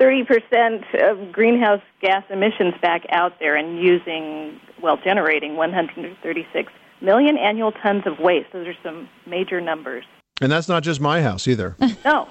[0.00, 7.72] 30% of greenhouse gas emissions back out there and using, well, generating 136 million annual
[7.72, 8.48] tons of waste.
[8.52, 10.04] Those are some major numbers.
[10.40, 11.76] And that's not just my house either.
[12.02, 12.28] No.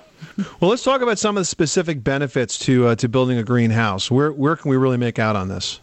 [0.59, 4.09] well, let's talk about some of the specific benefits to uh, to building a greenhouse.
[4.11, 5.79] Where where can we really make out on this?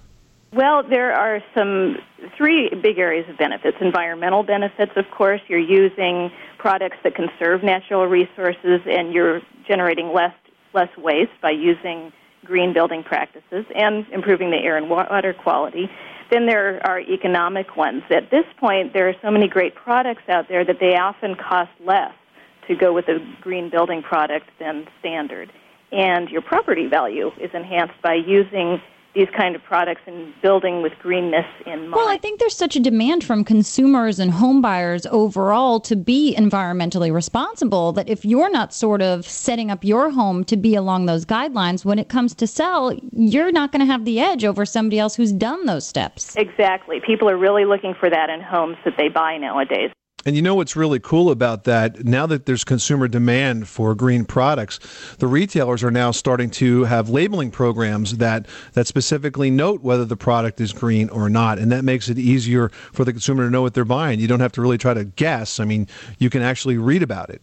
[0.52, 1.96] Well, there are some
[2.36, 3.76] three big areas of benefits.
[3.80, 10.34] Environmental benefits, of course, you're using products that conserve natural resources and you're generating less
[10.72, 12.12] less waste by using
[12.44, 15.90] green building practices and improving the air and water quality.
[16.30, 18.02] Then there are economic ones.
[18.10, 21.70] At this point, there are so many great products out there that they often cost
[21.84, 22.12] less
[22.68, 25.52] to go with a green building product than standard.
[25.92, 28.80] And your property value is enhanced by using
[29.16, 31.92] these kind of products and building with greenness in mind.
[31.92, 37.12] Well, I think there's such a demand from consumers and homebuyers overall to be environmentally
[37.12, 41.24] responsible that if you're not sort of setting up your home to be along those
[41.24, 44.98] guidelines, when it comes to sell, you're not going to have the edge over somebody
[44.98, 46.36] else who's done those steps.
[46.36, 47.00] Exactly.
[47.00, 49.90] People are really looking for that in homes that they buy nowadays.
[50.26, 52.04] And you know what's really cool about that?
[52.04, 54.80] Now that there's consumer demand for green products,
[55.18, 60.16] the retailers are now starting to have labeling programs that that specifically note whether the
[60.16, 63.62] product is green or not, and that makes it easier for the consumer to know
[63.62, 64.18] what they're buying.
[64.18, 65.60] You don't have to really try to guess.
[65.60, 65.86] I mean,
[66.18, 67.40] you can actually read about it.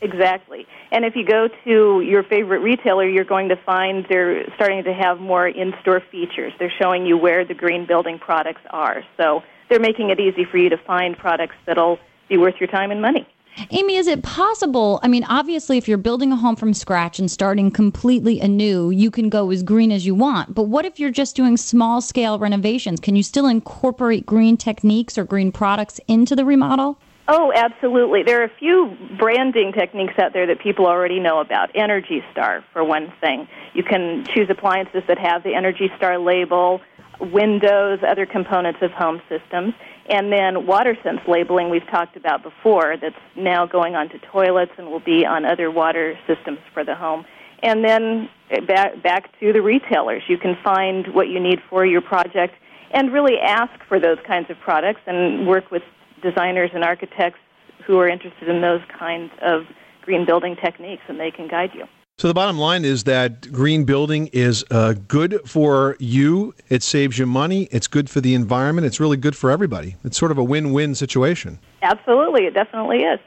[0.00, 0.66] Exactly.
[0.90, 4.92] And if you go to your favorite retailer, you're going to find they're starting to
[4.92, 6.52] have more in-store features.
[6.58, 9.04] They're showing you where the green building products are.
[9.16, 12.90] So they're making it easy for you to find products that'll be worth your time
[12.90, 13.26] and money.
[13.70, 14.98] Amy, is it possible?
[15.02, 19.12] I mean, obviously, if you're building a home from scratch and starting completely anew, you
[19.12, 20.54] can go as green as you want.
[20.54, 22.98] But what if you're just doing small scale renovations?
[22.98, 26.98] Can you still incorporate green techniques or green products into the remodel?
[27.26, 28.22] Oh, absolutely.
[28.22, 31.70] There are a few branding techniques out there that people already know about.
[31.74, 33.48] Energy Star, for one thing.
[33.72, 36.80] You can choose appliances that have the Energy Star label,
[37.20, 39.74] windows, other components of home systems.
[40.10, 45.00] And then WaterSense labeling we've talked about before that's now going onto toilets and will
[45.00, 47.24] be on other water systems for the home.
[47.62, 50.22] And then eh, back, back to the retailers.
[50.28, 52.54] You can find what you need for your project
[52.90, 55.82] and really ask for those kinds of products and work with
[56.22, 57.40] designers and architects
[57.86, 59.64] who are interested in those kinds of
[60.02, 61.84] green building techniques and they can guide you.
[62.16, 66.54] So the bottom line is that green building is uh, good for you.
[66.68, 67.64] It saves you money.
[67.72, 68.86] It's good for the environment.
[68.86, 69.96] It's really good for everybody.
[70.04, 71.58] It's sort of a win-win situation.
[71.82, 73.18] Absolutely, it definitely is.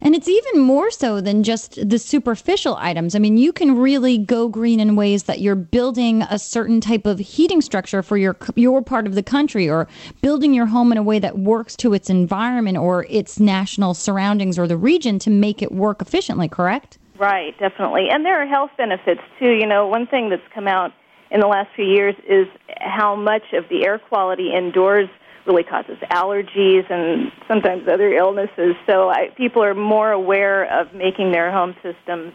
[0.00, 3.14] And it's even more so than just the superficial items.
[3.14, 7.04] I mean, you can really go green in ways that you're building a certain type
[7.04, 9.88] of heating structure for your your part of the country or
[10.22, 14.58] building your home in a way that works to its environment or its national surroundings
[14.58, 16.96] or the region to make it work efficiently, correct?
[17.20, 18.08] Right, definitely.
[18.10, 19.50] And there are health benefits too.
[19.50, 20.92] You know, one thing that's come out
[21.30, 22.46] in the last few years is
[22.80, 25.06] how much of the air quality indoors
[25.44, 28.74] really causes allergies and sometimes other illnesses.
[28.86, 32.32] So I, people are more aware of making their home systems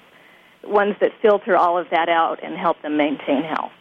[0.63, 3.71] ones that filter all of that out and help them maintain health.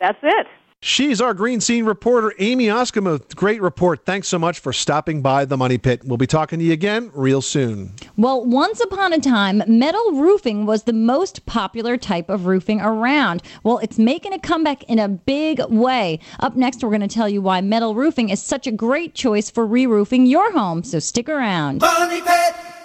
[0.00, 0.46] That's it.
[0.82, 3.34] She's our Green Scene reporter, Amy Oskamuth.
[3.34, 4.04] Great report.
[4.04, 6.02] Thanks so much for stopping by the Money Pit.
[6.04, 7.94] We'll be talking to you again real soon.
[8.16, 13.42] Well, once upon a time, metal roofing was the most popular type of roofing around.
[13.64, 16.20] Well, it's making a comeback in a big way.
[16.40, 19.50] Up next, we're going to tell you why metal roofing is such a great choice
[19.50, 20.84] for re roofing your home.
[20.84, 21.80] So stick around.
[21.80, 22.75] Money Pit.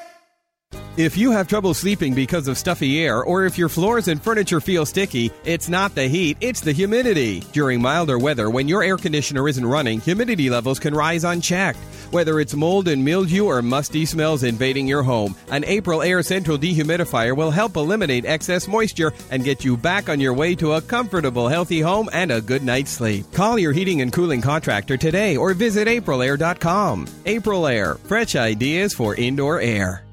[0.97, 4.59] If you have trouble sleeping because of stuffy air, or if your floors and furniture
[4.59, 7.39] feel sticky, it's not the heat, it's the humidity.
[7.53, 11.79] During milder weather, when your air conditioner isn't running, humidity levels can rise unchecked.
[12.11, 17.37] Whether it's mold and mildew or musty smells invading your home, an Aprilaire Central dehumidifier
[17.37, 21.47] will help eliminate excess moisture and get you back on your way to a comfortable,
[21.47, 23.31] healthy home and a good night's sleep.
[23.31, 27.07] Call your heating and cooling contractor today or visit aprilaire.com.
[27.25, 30.03] April Air, fresh ideas for indoor air.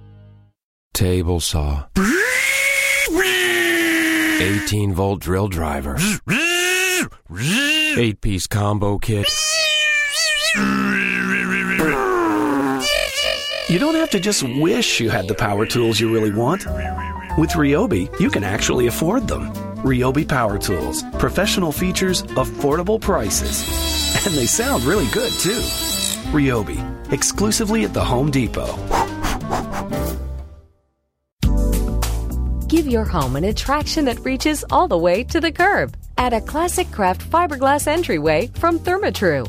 [0.99, 1.85] Table saw.
[4.41, 5.97] 18 volt drill driver.
[7.97, 9.25] 8 piece combo kit.
[13.69, 16.67] You don't have to just wish you had the power tools you really want.
[17.39, 19.53] With Ryobi, you can actually afford them.
[19.85, 21.05] Ryobi Power Tools.
[21.21, 23.63] Professional features, affordable prices.
[24.27, 25.61] And they sound really good, too.
[26.33, 27.13] Ryobi.
[27.13, 28.75] Exclusively at the Home Depot.
[32.79, 35.97] Give your home an attraction that reaches all the way to the curb.
[36.17, 39.47] Add a Classic Craft fiberglass entryway from Therma-Tru.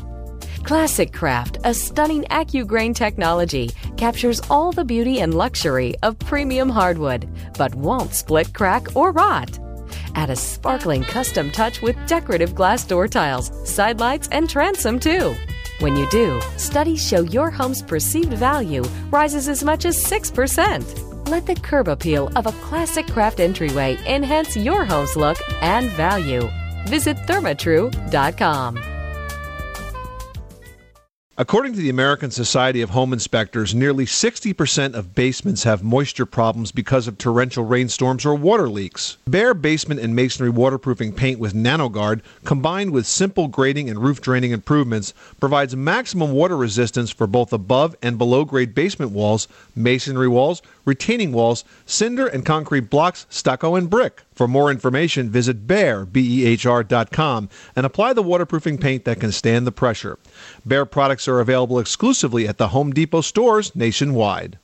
[0.64, 7.28] Classic Craft, a stunning AccuGrain technology, captures all the beauty and luxury of premium hardwood,
[7.56, 9.60] but won't split, crack, or rot.
[10.16, 15.36] Add a sparkling custom touch with decorative glass door tiles, side lights, and transom too.
[15.80, 21.28] When you do, studies show your home's perceived value rises as much as 6%.
[21.28, 26.46] Let the curb appeal of a classic craft entryway enhance your home's look and value.
[26.86, 28.99] Visit thermatru.com.
[31.40, 36.70] According to the American Society of Home Inspectors, nearly 60% of basements have moisture problems
[36.70, 39.16] because of torrential rainstorms or water leaks.
[39.26, 44.50] Behr basement and masonry waterproofing paint with NanoGuard, combined with simple grading and roof draining
[44.50, 50.60] improvements, provides maximum water resistance for both above and below grade basement walls, masonry walls,
[50.84, 54.22] retaining walls, cinder and concrete blocks, stucco, and brick.
[54.32, 60.18] For more information, visit B-E-H-R.com and apply the waterproofing paint that can stand the pressure.
[60.66, 64.58] Behr products are available exclusively at the Home Depot stores nationwide.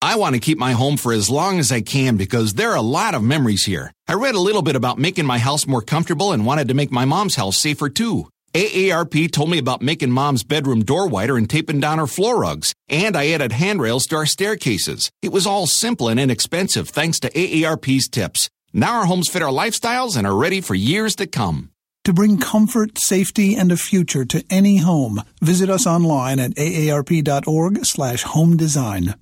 [0.00, 2.76] I want to keep my home for as long as I can because there are
[2.76, 3.92] a lot of memories here.
[4.06, 6.92] I read a little bit about making my house more comfortable and wanted to make
[6.92, 8.28] my mom's house safer too.
[8.54, 12.74] AARP told me about making mom's bedroom door wider and taping down her floor rugs.
[12.88, 15.10] And I added handrails to our staircases.
[15.22, 18.48] It was all simple and inexpensive thanks to AARP's tips.
[18.72, 21.70] Now our homes fit our lifestyles and are ready for years to come.
[22.04, 27.84] To bring comfort, safety, and a future to any home, visit us online at aarp.org
[27.84, 29.14] slash home design.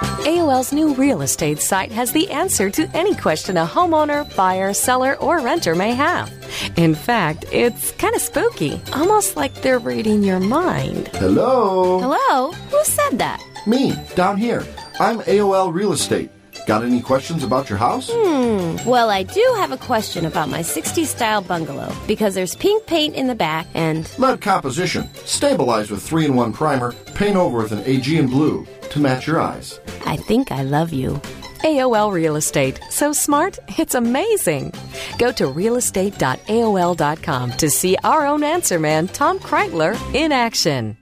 [0.00, 5.16] AOL's new real estate site has the answer to any question a homeowner, buyer, seller,
[5.16, 6.32] or renter may have.
[6.76, 11.08] In fact, it's kind of spooky, almost like they're reading your mind.
[11.14, 12.00] Hello?
[12.00, 12.52] Hello?
[12.52, 13.42] Who said that?
[13.66, 14.64] Me, down here.
[14.98, 16.30] I'm AOL Real Estate.
[16.66, 18.10] Got any questions about your house?
[18.12, 18.76] Hmm.
[18.88, 23.14] Well, I do have a question about my 60s style bungalow because there's pink paint
[23.14, 24.10] in the back and.
[24.18, 25.12] Lead composition.
[25.26, 26.92] Stabilize with 3 in 1 primer.
[27.14, 29.78] Paint over with an Aegean blue to match your eyes.
[30.06, 31.20] I think I love you.
[31.64, 32.78] AOL Real Estate.
[32.90, 34.72] So smart, it's amazing.
[35.18, 40.98] Go to realestate.aol.com to see our own answer man, Tom Kraeutler, in action.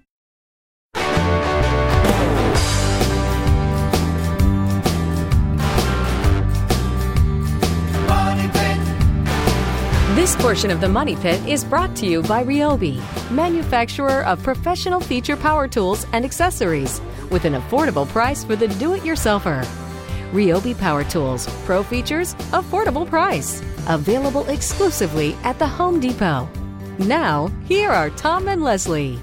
[10.15, 15.01] This portion of the Money Pit is brought to you by Ryobi, manufacturer of professional
[15.01, 17.01] feature power tools and accessories,
[17.33, 19.65] with an affordable price for the do it yourselfer.
[20.33, 23.61] Ryobi Power Tools, pro features, affordable price.
[23.89, 26.49] Available exclusively at the Home Depot.
[26.99, 29.19] Now, here are Tom and Leslie.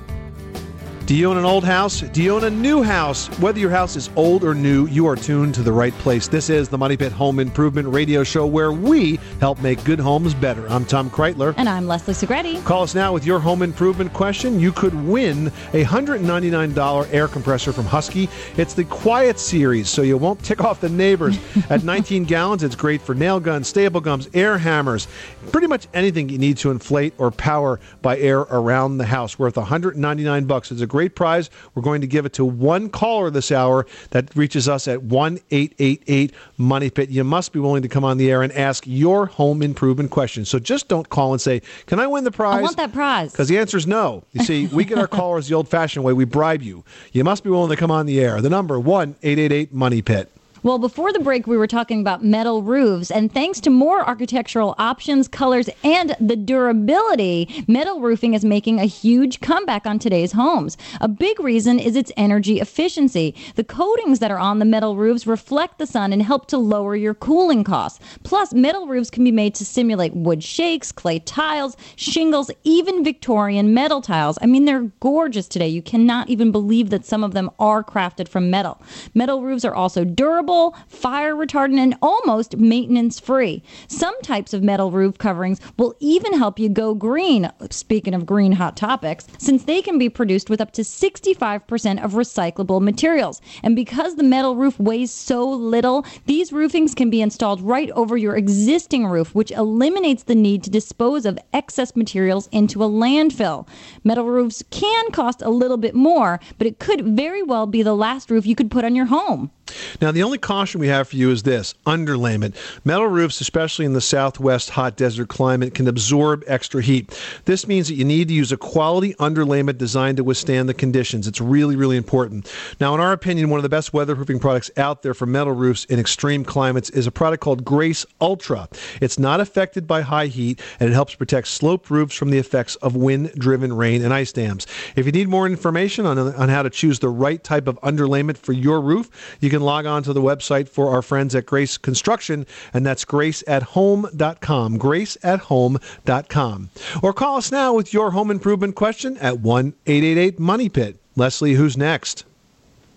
[1.09, 2.01] Do you own an old house?
[2.01, 3.25] Do you own a new house?
[3.39, 6.27] Whether your house is old or new, you are tuned to the right place.
[6.27, 10.35] This is the Money Pit Home Improvement Radio Show where we help make good homes
[10.35, 10.69] better.
[10.69, 11.55] I'm Tom Kraeutler.
[11.57, 12.63] And I'm Leslie Segrete.
[12.63, 14.59] Call us now with your home improvement question.
[14.59, 18.29] You could win a $199 air compressor from Husky.
[18.55, 21.39] It's the Quiet Series, so you won't tick off the neighbors.
[21.71, 25.07] At 19 gallons, it's great for nail guns, staple guns, air hammers,
[25.49, 29.37] pretty much anything you need to inflate or power by air around the house.
[29.37, 30.71] Worth 199 bucks.
[30.71, 31.49] It's a great prize.
[31.75, 36.33] We're going to give it to one caller this hour that reaches us at 1888
[36.57, 37.09] Money Pit.
[37.09, 40.45] You must be willing to come on the air and ask your home improvement question.
[40.45, 42.59] So just don't call and say, Can I win the prize?
[42.59, 43.31] I want that prize.
[43.31, 44.23] Because the answer is no.
[44.31, 46.13] You see, we get our callers the old fashioned way.
[46.13, 46.83] We bribe you.
[47.11, 48.41] You must be willing to come on the air.
[48.41, 50.31] The number 1888 Money Pit.
[50.61, 54.75] Well, before the break, we were talking about metal roofs, and thanks to more architectural
[54.77, 60.75] options, colors, and the durability, metal roofing is making a huge comeback on today's homes.
[60.99, 63.35] A big reason is its energy efficiency.
[63.55, 66.93] The coatings that are on the metal roofs reflect the sun and help to lower
[66.93, 68.03] your cooling costs.
[68.23, 73.73] Plus, metal roofs can be made to simulate wood shakes, clay tiles, shingles, even Victorian
[73.73, 74.37] metal tiles.
[74.41, 75.69] I mean, they're gorgeous today.
[75.69, 78.81] You cannot even believe that some of them are crafted from metal.
[79.13, 80.48] Metal roofs are also durable
[80.87, 83.61] fire retardant, and almost maintenance free.
[83.87, 87.51] Some types of metal roof coverings will even help you go green.
[87.69, 92.13] Speaking of green hot topics, since they can be produced with up to 65% of
[92.13, 93.41] recyclable materials.
[93.61, 98.17] And because the metal roof weighs so little, these roofings can be installed right over
[98.17, 103.67] your existing roof, which eliminates the need to dispose of excess materials into a landfill.
[104.03, 107.95] Metal roofs can cost a little bit more, but it could very well be the
[107.95, 109.51] last roof you could put on your home.
[110.01, 112.55] Now, the only caution we have for you is this underlayment.
[112.85, 117.19] Metal roofs, especially in the southwest hot desert climate, can absorb extra heat.
[117.45, 121.27] This means that you need to use a quality underlayment designed to withstand the conditions.
[121.27, 122.51] It's really, really important.
[122.79, 125.85] Now, in our opinion, one of the best weatherproofing products out there for metal roofs
[125.85, 128.67] in extreme climates is a product called Grace Ultra.
[129.01, 132.75] It's not affected by high heat and it helps protect sloped roofs from the effects
[132.77, 134.67] of wind driven rain and ice dams.
[134.95, 138.37] If you need more information on, on how to choose the right type of underlayment
[138.37, 141.77] for your roof, you can log on to the website for our friends at Grace
[141.77, 144.79] Construction, and that's graceathome.com.
[144.79, 146.69] Graceathome.com.
[147.01, 150.97] Or call us now with your home improvement question at 1 888 Money Pit.
[151.15, 152.25] Leslie, who's next?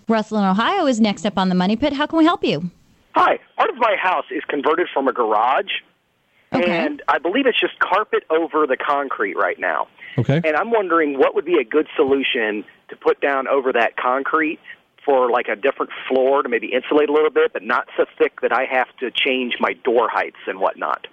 [0.09, 1.93] Russell in Ohio is next up on the Money Pit.
[1.93, 2.71] How can we help you?
[3.15, 3.39] Hi.
[3.57, 5.71] Part of my house is converted from a garage,
[6.51, 9.89] and I believe it's just carpet over the concrete right now.
[10.19, 10.41] Okay.
[10.45, 14.59] And I'm wondering what would be a good solution to put down over that concrete
[15.05, 18.41] for like a different floor to maybe insulate a little bit, but not so thick
[18.41, 21.07] that I have to change my door heights and whatnot.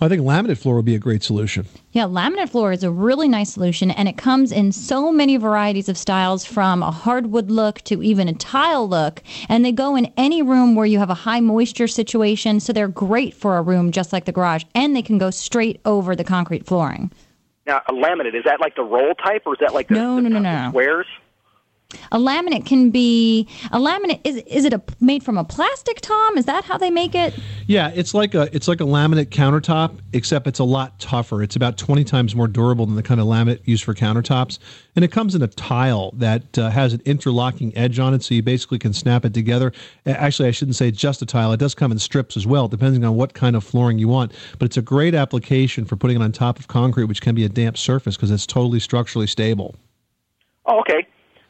[0.00, 1.66] I think laminate floor would be a great solution.
[1.90, 5.88] Yeah, laminate floor is a really nice solution, and it comes in so many varieties
[5.88, 9.24] of styles from a hardwood look to even a tile look.
[9.48, 12.86] And they go in any room where you have a high moisture situation, so they're
[12.86, 16.22] great for a room just like the garage, and they can go straight over the
[16.22, 17.10] concrete flooring.
[17.66, 20.20] Now, a laminate is that like the roll type, or is that like the, No,
[20.20, 20.68] no, no, no, no.
[20.70, 21.06] squares?
[22.12, 24.20] A laminate can be a laminate.
[24.22, 26.36] Is is it a, made from a plastic, Tom?
[26.36, 27.32] Is that how they make it?
[27.66, 31.42] Yeah, it's like a it's like a laminate countertop, except it's a lot tougher.
[31.42, 34.58] It's about twenty times more durable than the kind of laminate used for countertops,
[34.96, 38.34] and it comes in a tile that uh, has an interlocking edge on it, so
[38.34, 39.72] you basically can snap it together.
[40.04, 43.02] Actually, I shouldn't say just a tile; it does come in strips as well, depending
[43.02, 44.32] on what kind of flooring you want.
[44.58, 47.46] But it's a great application for putting it on top of concrete, which can be
[47.46, 49.74] a damp surface because it's totally structurally stable.
[50.66, 51.06] Oh, okay.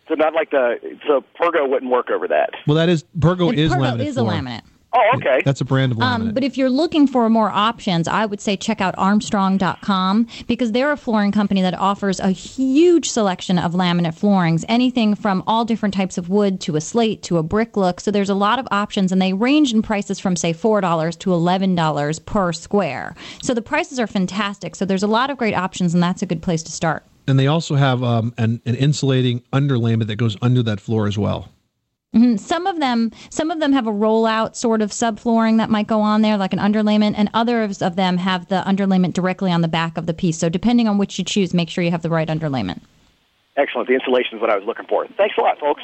[0.09, 2.51] So not like the so Pergo wouldn't work over that.
[2.67, 4.07] Well, that is Pergo And is Pergo laminate.
[4.07, 4.33] is a floor.
[4.33, 4.63] laminate.
[4.95, 5.43] Oh, okay.
[5.45, 6.03] That's a brand of laminate.
[6.03, 10.73] Um, but if you're looking for more options, I would say check out Armstrong.com because
[10.73, 15.67] they're a flooring company that offers a huge selection of laminate floorings, anything from all
[15.67, 18.01] different types of wood to a slate to a brick look.
[18.01, 21.17] So there's a lot of options, and they range in prices from say four dollars
[21.17, 23.15] to eleven dollars per square.
[23.43, 24.75] So the prices are fantastic.
[24.75, 27.05] So there's a lot of great options, and that's a good place to start.
[27.29, 31.16] And they also have um, an, an insulating underlayment that goes under that floor as
[31.18, 31.51] well.
[32.12, 35.87] hmm Some of them, some of them have a rollout sort of subflooring that might
[35.87, 39.61] go on there, like an underlayment, and others of them have the underlayment directly on
[39.61, 40.39] the back of the piece.
[40.39, 42.81] So depending on which you choose, make sure you have the right underlayment.
[43.57, 43.89] Excellent.
[43.89, 45.07] The insulation is what I was looking for.
[45.16, 45.83] Thanks a lot, folks.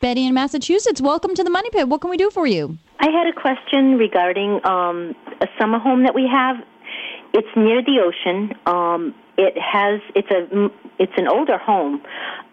[0.00, 1.88] Betty in Massachusetts, welcome to the Money Pit.
[1.88, 2.76] What can we do for you?
[3.00, 6.56] I had a question regarding um, a summer home that we have.
[7.32, 8.54] It's near the ocean.
[8.66, 12.02] Um, it has it's a it's an older home.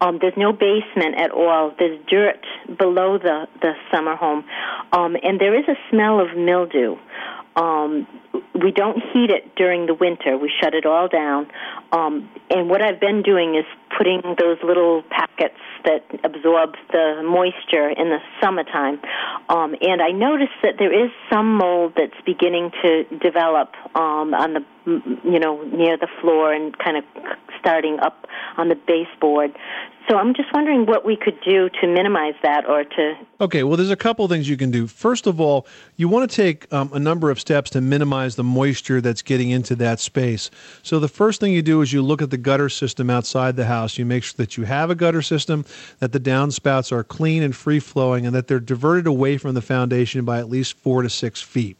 [0.00, 1.74] Um, there's no basement at all.
[1.78, 2.44] There's dirt
[2.78, 4.44] below the the summer home,
[4.92, 6.96] um, and there is a smell of mildew.
[7.56, 8.06] Um,
[8.54, 10.36] we don't heat it during the winter.
[10.38, 11.46] We shut it all down.
[11.92, 13.64] Um, and what I've been doing is
[13.96, 19.00] putting those little packets that absorb the moisture in the summertime.
[19.48, 24.54] Um, and I noticed that there is some mold that's beginning to develop um, on
[24.54, 24.64] the,
[25.24, 27.04] you know, near the floor and kind of
[27.60, 28.26] starting up
[28.56, 29.52] on the baseboard.
[30.08, 33.76] So I'm just wondering what we could do to minimize that or to Okay, well,
[33.76, 34.86] there's a couple things you can do.
[34.86, 35.66] First of all,
[35.96, 39.50] you want to take um, a number of steps to minimize the moisture that's getting
[39.50, 40.50] into that space.
[40.82, 43.66] So, the first thing you do is you look at the gutter system outside the
[43.66, 43.98] house.
[43.98, 45.64] You make sure that you have a gutter system,
[46.00, 49.62] that the downspouts are clean and free flowing, and that they're diverted away from the
[49.62, 51.76] foundation by at least four to six feet.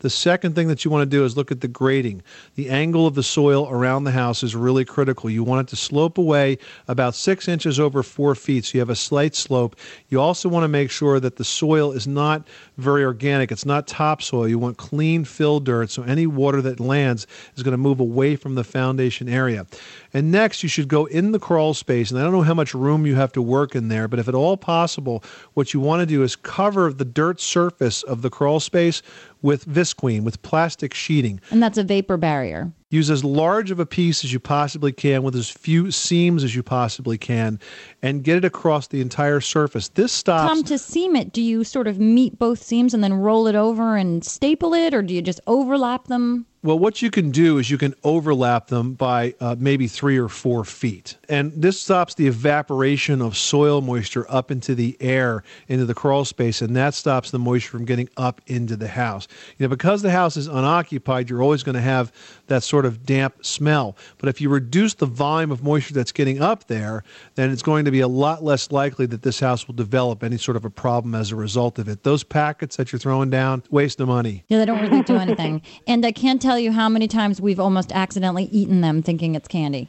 [0.00, 2.22] The second thing that you want to do is look at the grading.
[2.54, 5.28] The angle of the soil around the house is really critical.
[5.28, 8.90] You want it to slope away about six inches over four feet, so you have
[8.90, 9.76] a slight slope.
[10.08, 12.46] You also want to make sure that the soil is not
[12.76, 13.50] very organic.
[13.50, 14.46] It's not topsoil.
[14.48, 17.26] You want clean fill dirt, so any water that lands
[17.56, 19.66] is going to move away from the foundation area.
[20.14, 22.10] And next, you should go in the crawl space.
[22.10, 24.28] And I don't know how much room you have to work in there, but if
[24.28, 25.22] at all possible,
[25.54, 29.02] what you want to do is cover the dirt surface of the crawl space
[29.42, 31.40] with visqueen, with plastic sheeting.
[31.50, 32.72] And that's a vapor barrier.
[32.90, 36.56] Use as large of a piece as you possibly can with as few seams as
[36.56, 37.60] you possibly can
[38.02, 39.88] and get it across the entire surface.
[39.88, 40.48] This stops.
[40.48, 43.54] Tom, to seam it, do you sort of meet both seams and then roll it
[43.54, 46.46] over and staple it, or do you just overlap them?
[46.64, 50.28] Well, what you can do is you can overlap them by uh, maybe three or
[50.28, 51.16] four feet.
[51.28, 56.24] And this stops the evaporation of soil moisture up into the air, into the crawl
[56.24, 59.28] space, and that stops the moisture from getting up into the house.
[59.56, 62.10] You know, because the house is unoccupied, you're always going to have
[62.48, 63.96] that sort of damp smell.
[64.18, 67.04] But if you reduce the volume of moisture that's getting up there,
[67.34, 70.38] then it's going to be a lot less likely that this house will develop any
[70.38, 72.02] sort of a problem as a result of it.
[72.02, 74.44] Those packets that you're throwing down, waste of money.
[74.48, 75.62] Yeah, they don't really do anything.
[75.86, 79.48] And I can't tell you how many times we've almost accidentally eaten them thinking it's
[79.48, 79.88] candy.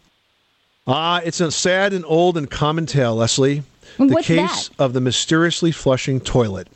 [0.88, 3.64] Ah, it's a sad and old and common tale, Leslie.
[3.98, 6.68] The What's case of the mysteriously flushing toilet.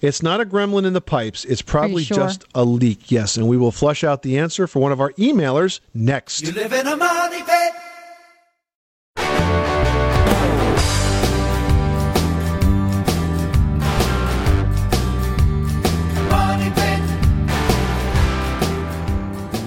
[0.00, 1.44] It's not a gremlin in the pipes.
[1.46, 2.16] It's probably sure?
[2.16, 3.10] just a leak.
[3.10, 6.42] Yes, and we will flush out the answer for one of our emailers next.
[6.42, 7.72] You live in a money pit.
[16.30, 17.00] Money pit.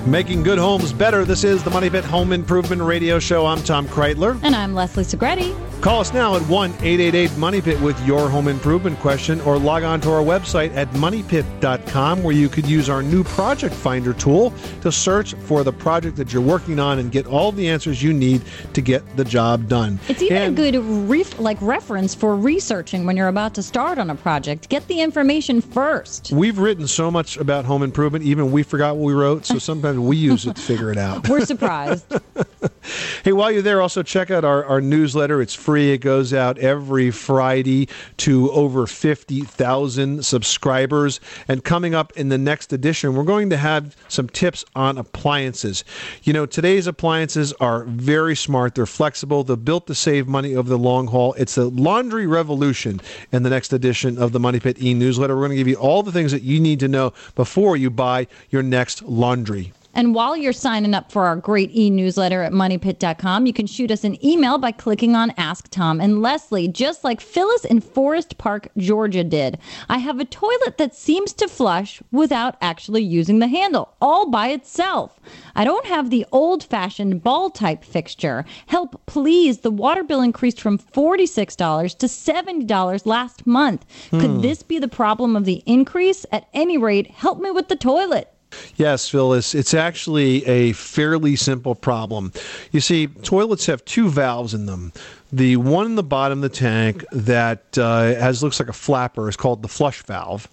[0.07, 1.23] Making good homes better.
[1.25, 3.45] This is the Money Pit Home Improvement Radio Show.
[3.45, 4.39] I'm Tom Kraeutler.
[4.43, 5.53] And I'm Leslie Segrete.
[5.81, 9.83] Call us now at 1 888 Money Pit with your home improvement question or log
[9.83, 14.53] on to our website at moneypit.com where you could use our new project finder tool
[14.81, 18.11] to search for the project that you're working on and get all the answers you
[18.11, 18.41] need
[18.73, 19.97] to get the job done.
[20.09, 23.97] It's even And- a good ref- like reference for researching when you're about to start
[23.97, 24.67] on a project.
[24.67, 26.33] Get the information first.
[26.33, 29.97] We've written so much about home improvement, even we forgot what we wrote, so sometimes
[29.97, 31.29] we use it to figure it out.
[31.29, 32.03] We're surprised.
[33.23, 35.41] Hey, while you're there, also check out our, our newsletter.
[35.41, 35.91] It's free.
[35.91, 37.87] It goes out every Friday
[38.17, 41.19] to over 50,000 subscribers.
[41.47, 45.83] And coming up in the next edition, we're going to have some tips on appliances.
[46.23, 48.75] You know, today's appliances are very smart.
[48.75, 49.43] They're flexible.
[49.43, 51.33] They're built to save money over the long haul.
[51.33, 55.35] It's a laundry revolution in the next edition of the Money Pit e newsletter.
[55.35, 57.89] We're going to give you all the things that you need to know before you
[57.89, 59.73] buy your next laundry.
[59.93, 63.91] And while you're signing up for our great e newsletter at moneypit.com, you can shoot
[63.91, 68.37] us an email by clicking on Ask Tom and Leslie, just like Phyllis in Forest
[68.37, 69.57] Park, Georgia did.
[69.89, 74.49] I have a toilet that seems to flush without actually using the handle, all by
[74.49, 75.19] itself.
[75.55, 78.45] I don't have the old fashioned ball type fixture.
[78.67, 79.59] Help, please.
[79.59, 83.85] The water bill increased from $46 to $70 last month.
[84.11, 84.19] Hmm.
[84.19, 86.25] Could this be the problem of the increase?
[86.31, 88.31] At any rate, help me with the toilet.
[88.75, 92.31] Yes, Phyllis, it's actually a fairly simple problem.
[92.71, 94.93] You see, toilets have two valves in them.
[95.31, 99.29] The one in the bottom of the tank that uh, has looks like a flapper
[99.29, 100.47] is called the flush valve,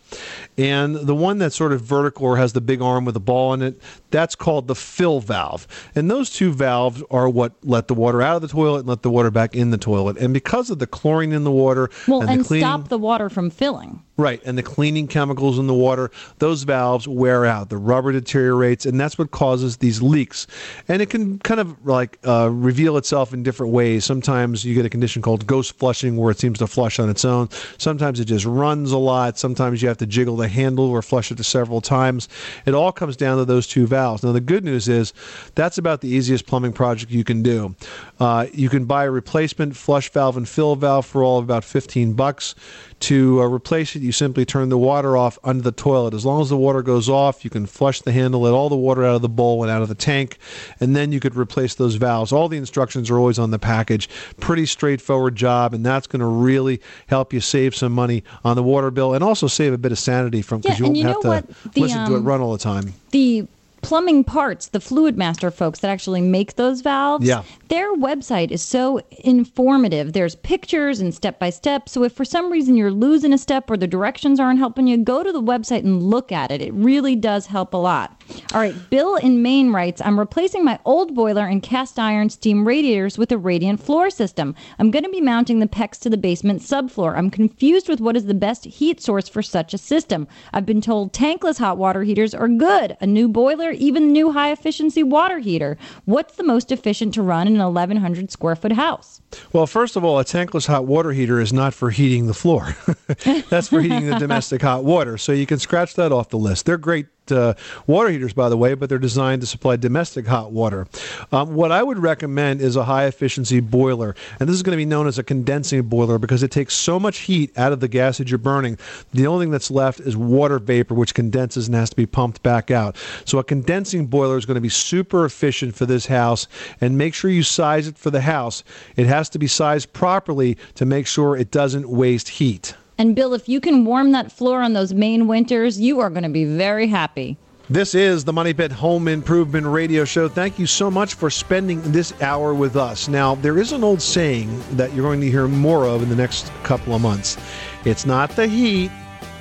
[0.58, 3.54] and the one that's sort of vertical or has the big arm with a ball
[3.54, 3.80] in it
[4.10, 5.66] that's called the fill valve.
[5.94, 9.02] And those two valves are what let the water out of the toilet and let
[9.02, 10.18] the water back in the toilet.
[10.18, 13.30] And because of the chlorine in the water Well, and and, cleaning, stop the water
[13.30, 14.02] from filling.
[14.18, 17.68] Right, and the cleaning chemicals in the water, those valves wear out.
[17.68, 20.46] The rubber deteriorates, and that's what causes these leaks.
[20.88, 24.06] And it can kind of like uh, reveal itself in different ways.
[24.06, 27.26] Sometimes you get a condition called ghost flushing, where it seems to flush on its
[27.26, 27.50] own.
[27.76, 29.38] Sometimes it just runs a lot.
[29.38, 32.26] Sometimes you have to jiggle the handle or flush it several times.
[32.64, 34.22] It all comes down to those two valves.
[34.22, 35.12] Now, the good news is
[35.54, 37.74] that's about the easiest plumbing project you can do.
[38.18, 41.64] Uh, you can buy a replacement flush valve and fill valve for all of about
[41.64, 42.54] 15 bucks.
[42.98, 46.14] To uh, replace it, you simply turn the water off under the toilet.
[46.14, 48.76] As long as the water goes off, you can flush the handle, let all the
[48.76, 50.38] water out of the bowl and out of the tank,
[50.80, 52.32] and then you could replace those valves.
[52.32, 54.08] All the instructions are always on the package.
[54.40, 58.62] Pretty straightforward job, and that's going to really help you save some money on the
[58.62, 61.06] water bill and also save a bit of sanity from because Yeah, you won't you
[61.06, 61.72] have to what?
[61.74, 62.94] The, listen to it um, run all the time.
[63.10, 63.46] The
[63.86, 67.24] Plumbing Parts, the Fluidmaster folks that actually make those valves.
[67.24, 67.44] Yeah.
[67.68, 70.12] Their website is so informative.
[70.12, 71.88] There's pictures and step by step.
[71.88, 74.96] So if for some reason you're losing a step or the directions aren't helping you,
[74.96, 76.60] go to the website and look at it.
[76.60, 78.15] It really does help a lot.
[78.52, 82.66] All right, Bill in Maine writes I'm replacing my old boiler and cast iron steam
[82.66, 84.54] radiators with a radiant floor system.
[84.78, 87.16] I'm going to be mounting the PEX to the basement subfloor.
[87.16, 90.26] I'm confused with what is the best heat source for such a system.
[90.52, 94.32] I've been told tankless hot water heaters are good, a new boiler, even a new
[94.32, 95.76] high efficiency water heater.
[96.04, 99.20] What's the most efficient to run in an 1100 square foot house?
[99.52, 102.76] Well, first of all, a tankless hot water heater is not for heating the floor.
[103.50, 105.18] That's for heating the domestic hot water.
[105.18, 106.66] So you can scratch that off the list.
[106.66, 107.54] They're great uh,
[107.86, 110.86] water heaters, by the way, but they're designed to supply domestic hot water.
[111.32, 114.14] Um, what I would recommend is a high efficiency boiler.
[114.40, 116.98] And this is going to be known as a condensing boiler because it takes so
[116.98, 118.78] much heat out of the gas that you're burning.
[119.12, 122.42] The only thing that's left is water vapor, which condenses and has to be pumped
[122.42, 122.96] back out.
[123.24, 126.48] So a condensing boiler is going to be super efficient for this house.
[126.80, 128.62] And make sure you size it for the house.
[128.96, 132.74] It has to be sized properly to make sure it doesn't waste heat.
[132.98, 136.22] And Bill, if you can warm that floor on those Maine winters, you are going
[136.22, 137.36] to be very happy.
[137.68, 140.28] This is the Money Pit Home Improvement Radio Show.
[140.28, 143.08] Thank you so much for spending this hour with us.
[143.08, 146.14] Now, there is an old saying that you're going to hear more of in the
[146.14, 147.36] next couple of months.
[147.84, 148.90] It's not the heat,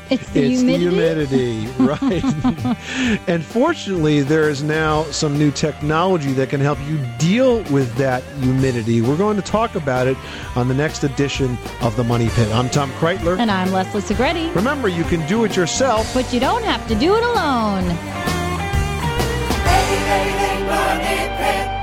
[0.09, 1.65] it's the it's humidity.
[1.65, 3.23] The humidity right.
[3.27, 8.23] and fortunately, there is now some new technology that can help you deal with that
[8.41, 9.01] humidity.
[9.01, 10.17] We're going to talk about it
[10.55, 12.49] on the next edition of The Money Pit.
[12.53, 13.37] I'm Tom Kraeutler.
[13.39, 14.53] And I'm Leslie Segrete.
[14.55, 17.83] Remember, you can do it yourself, but you don't have to do it alone.
[19.65, 21.74] Hey, hey, hey, Money Pit.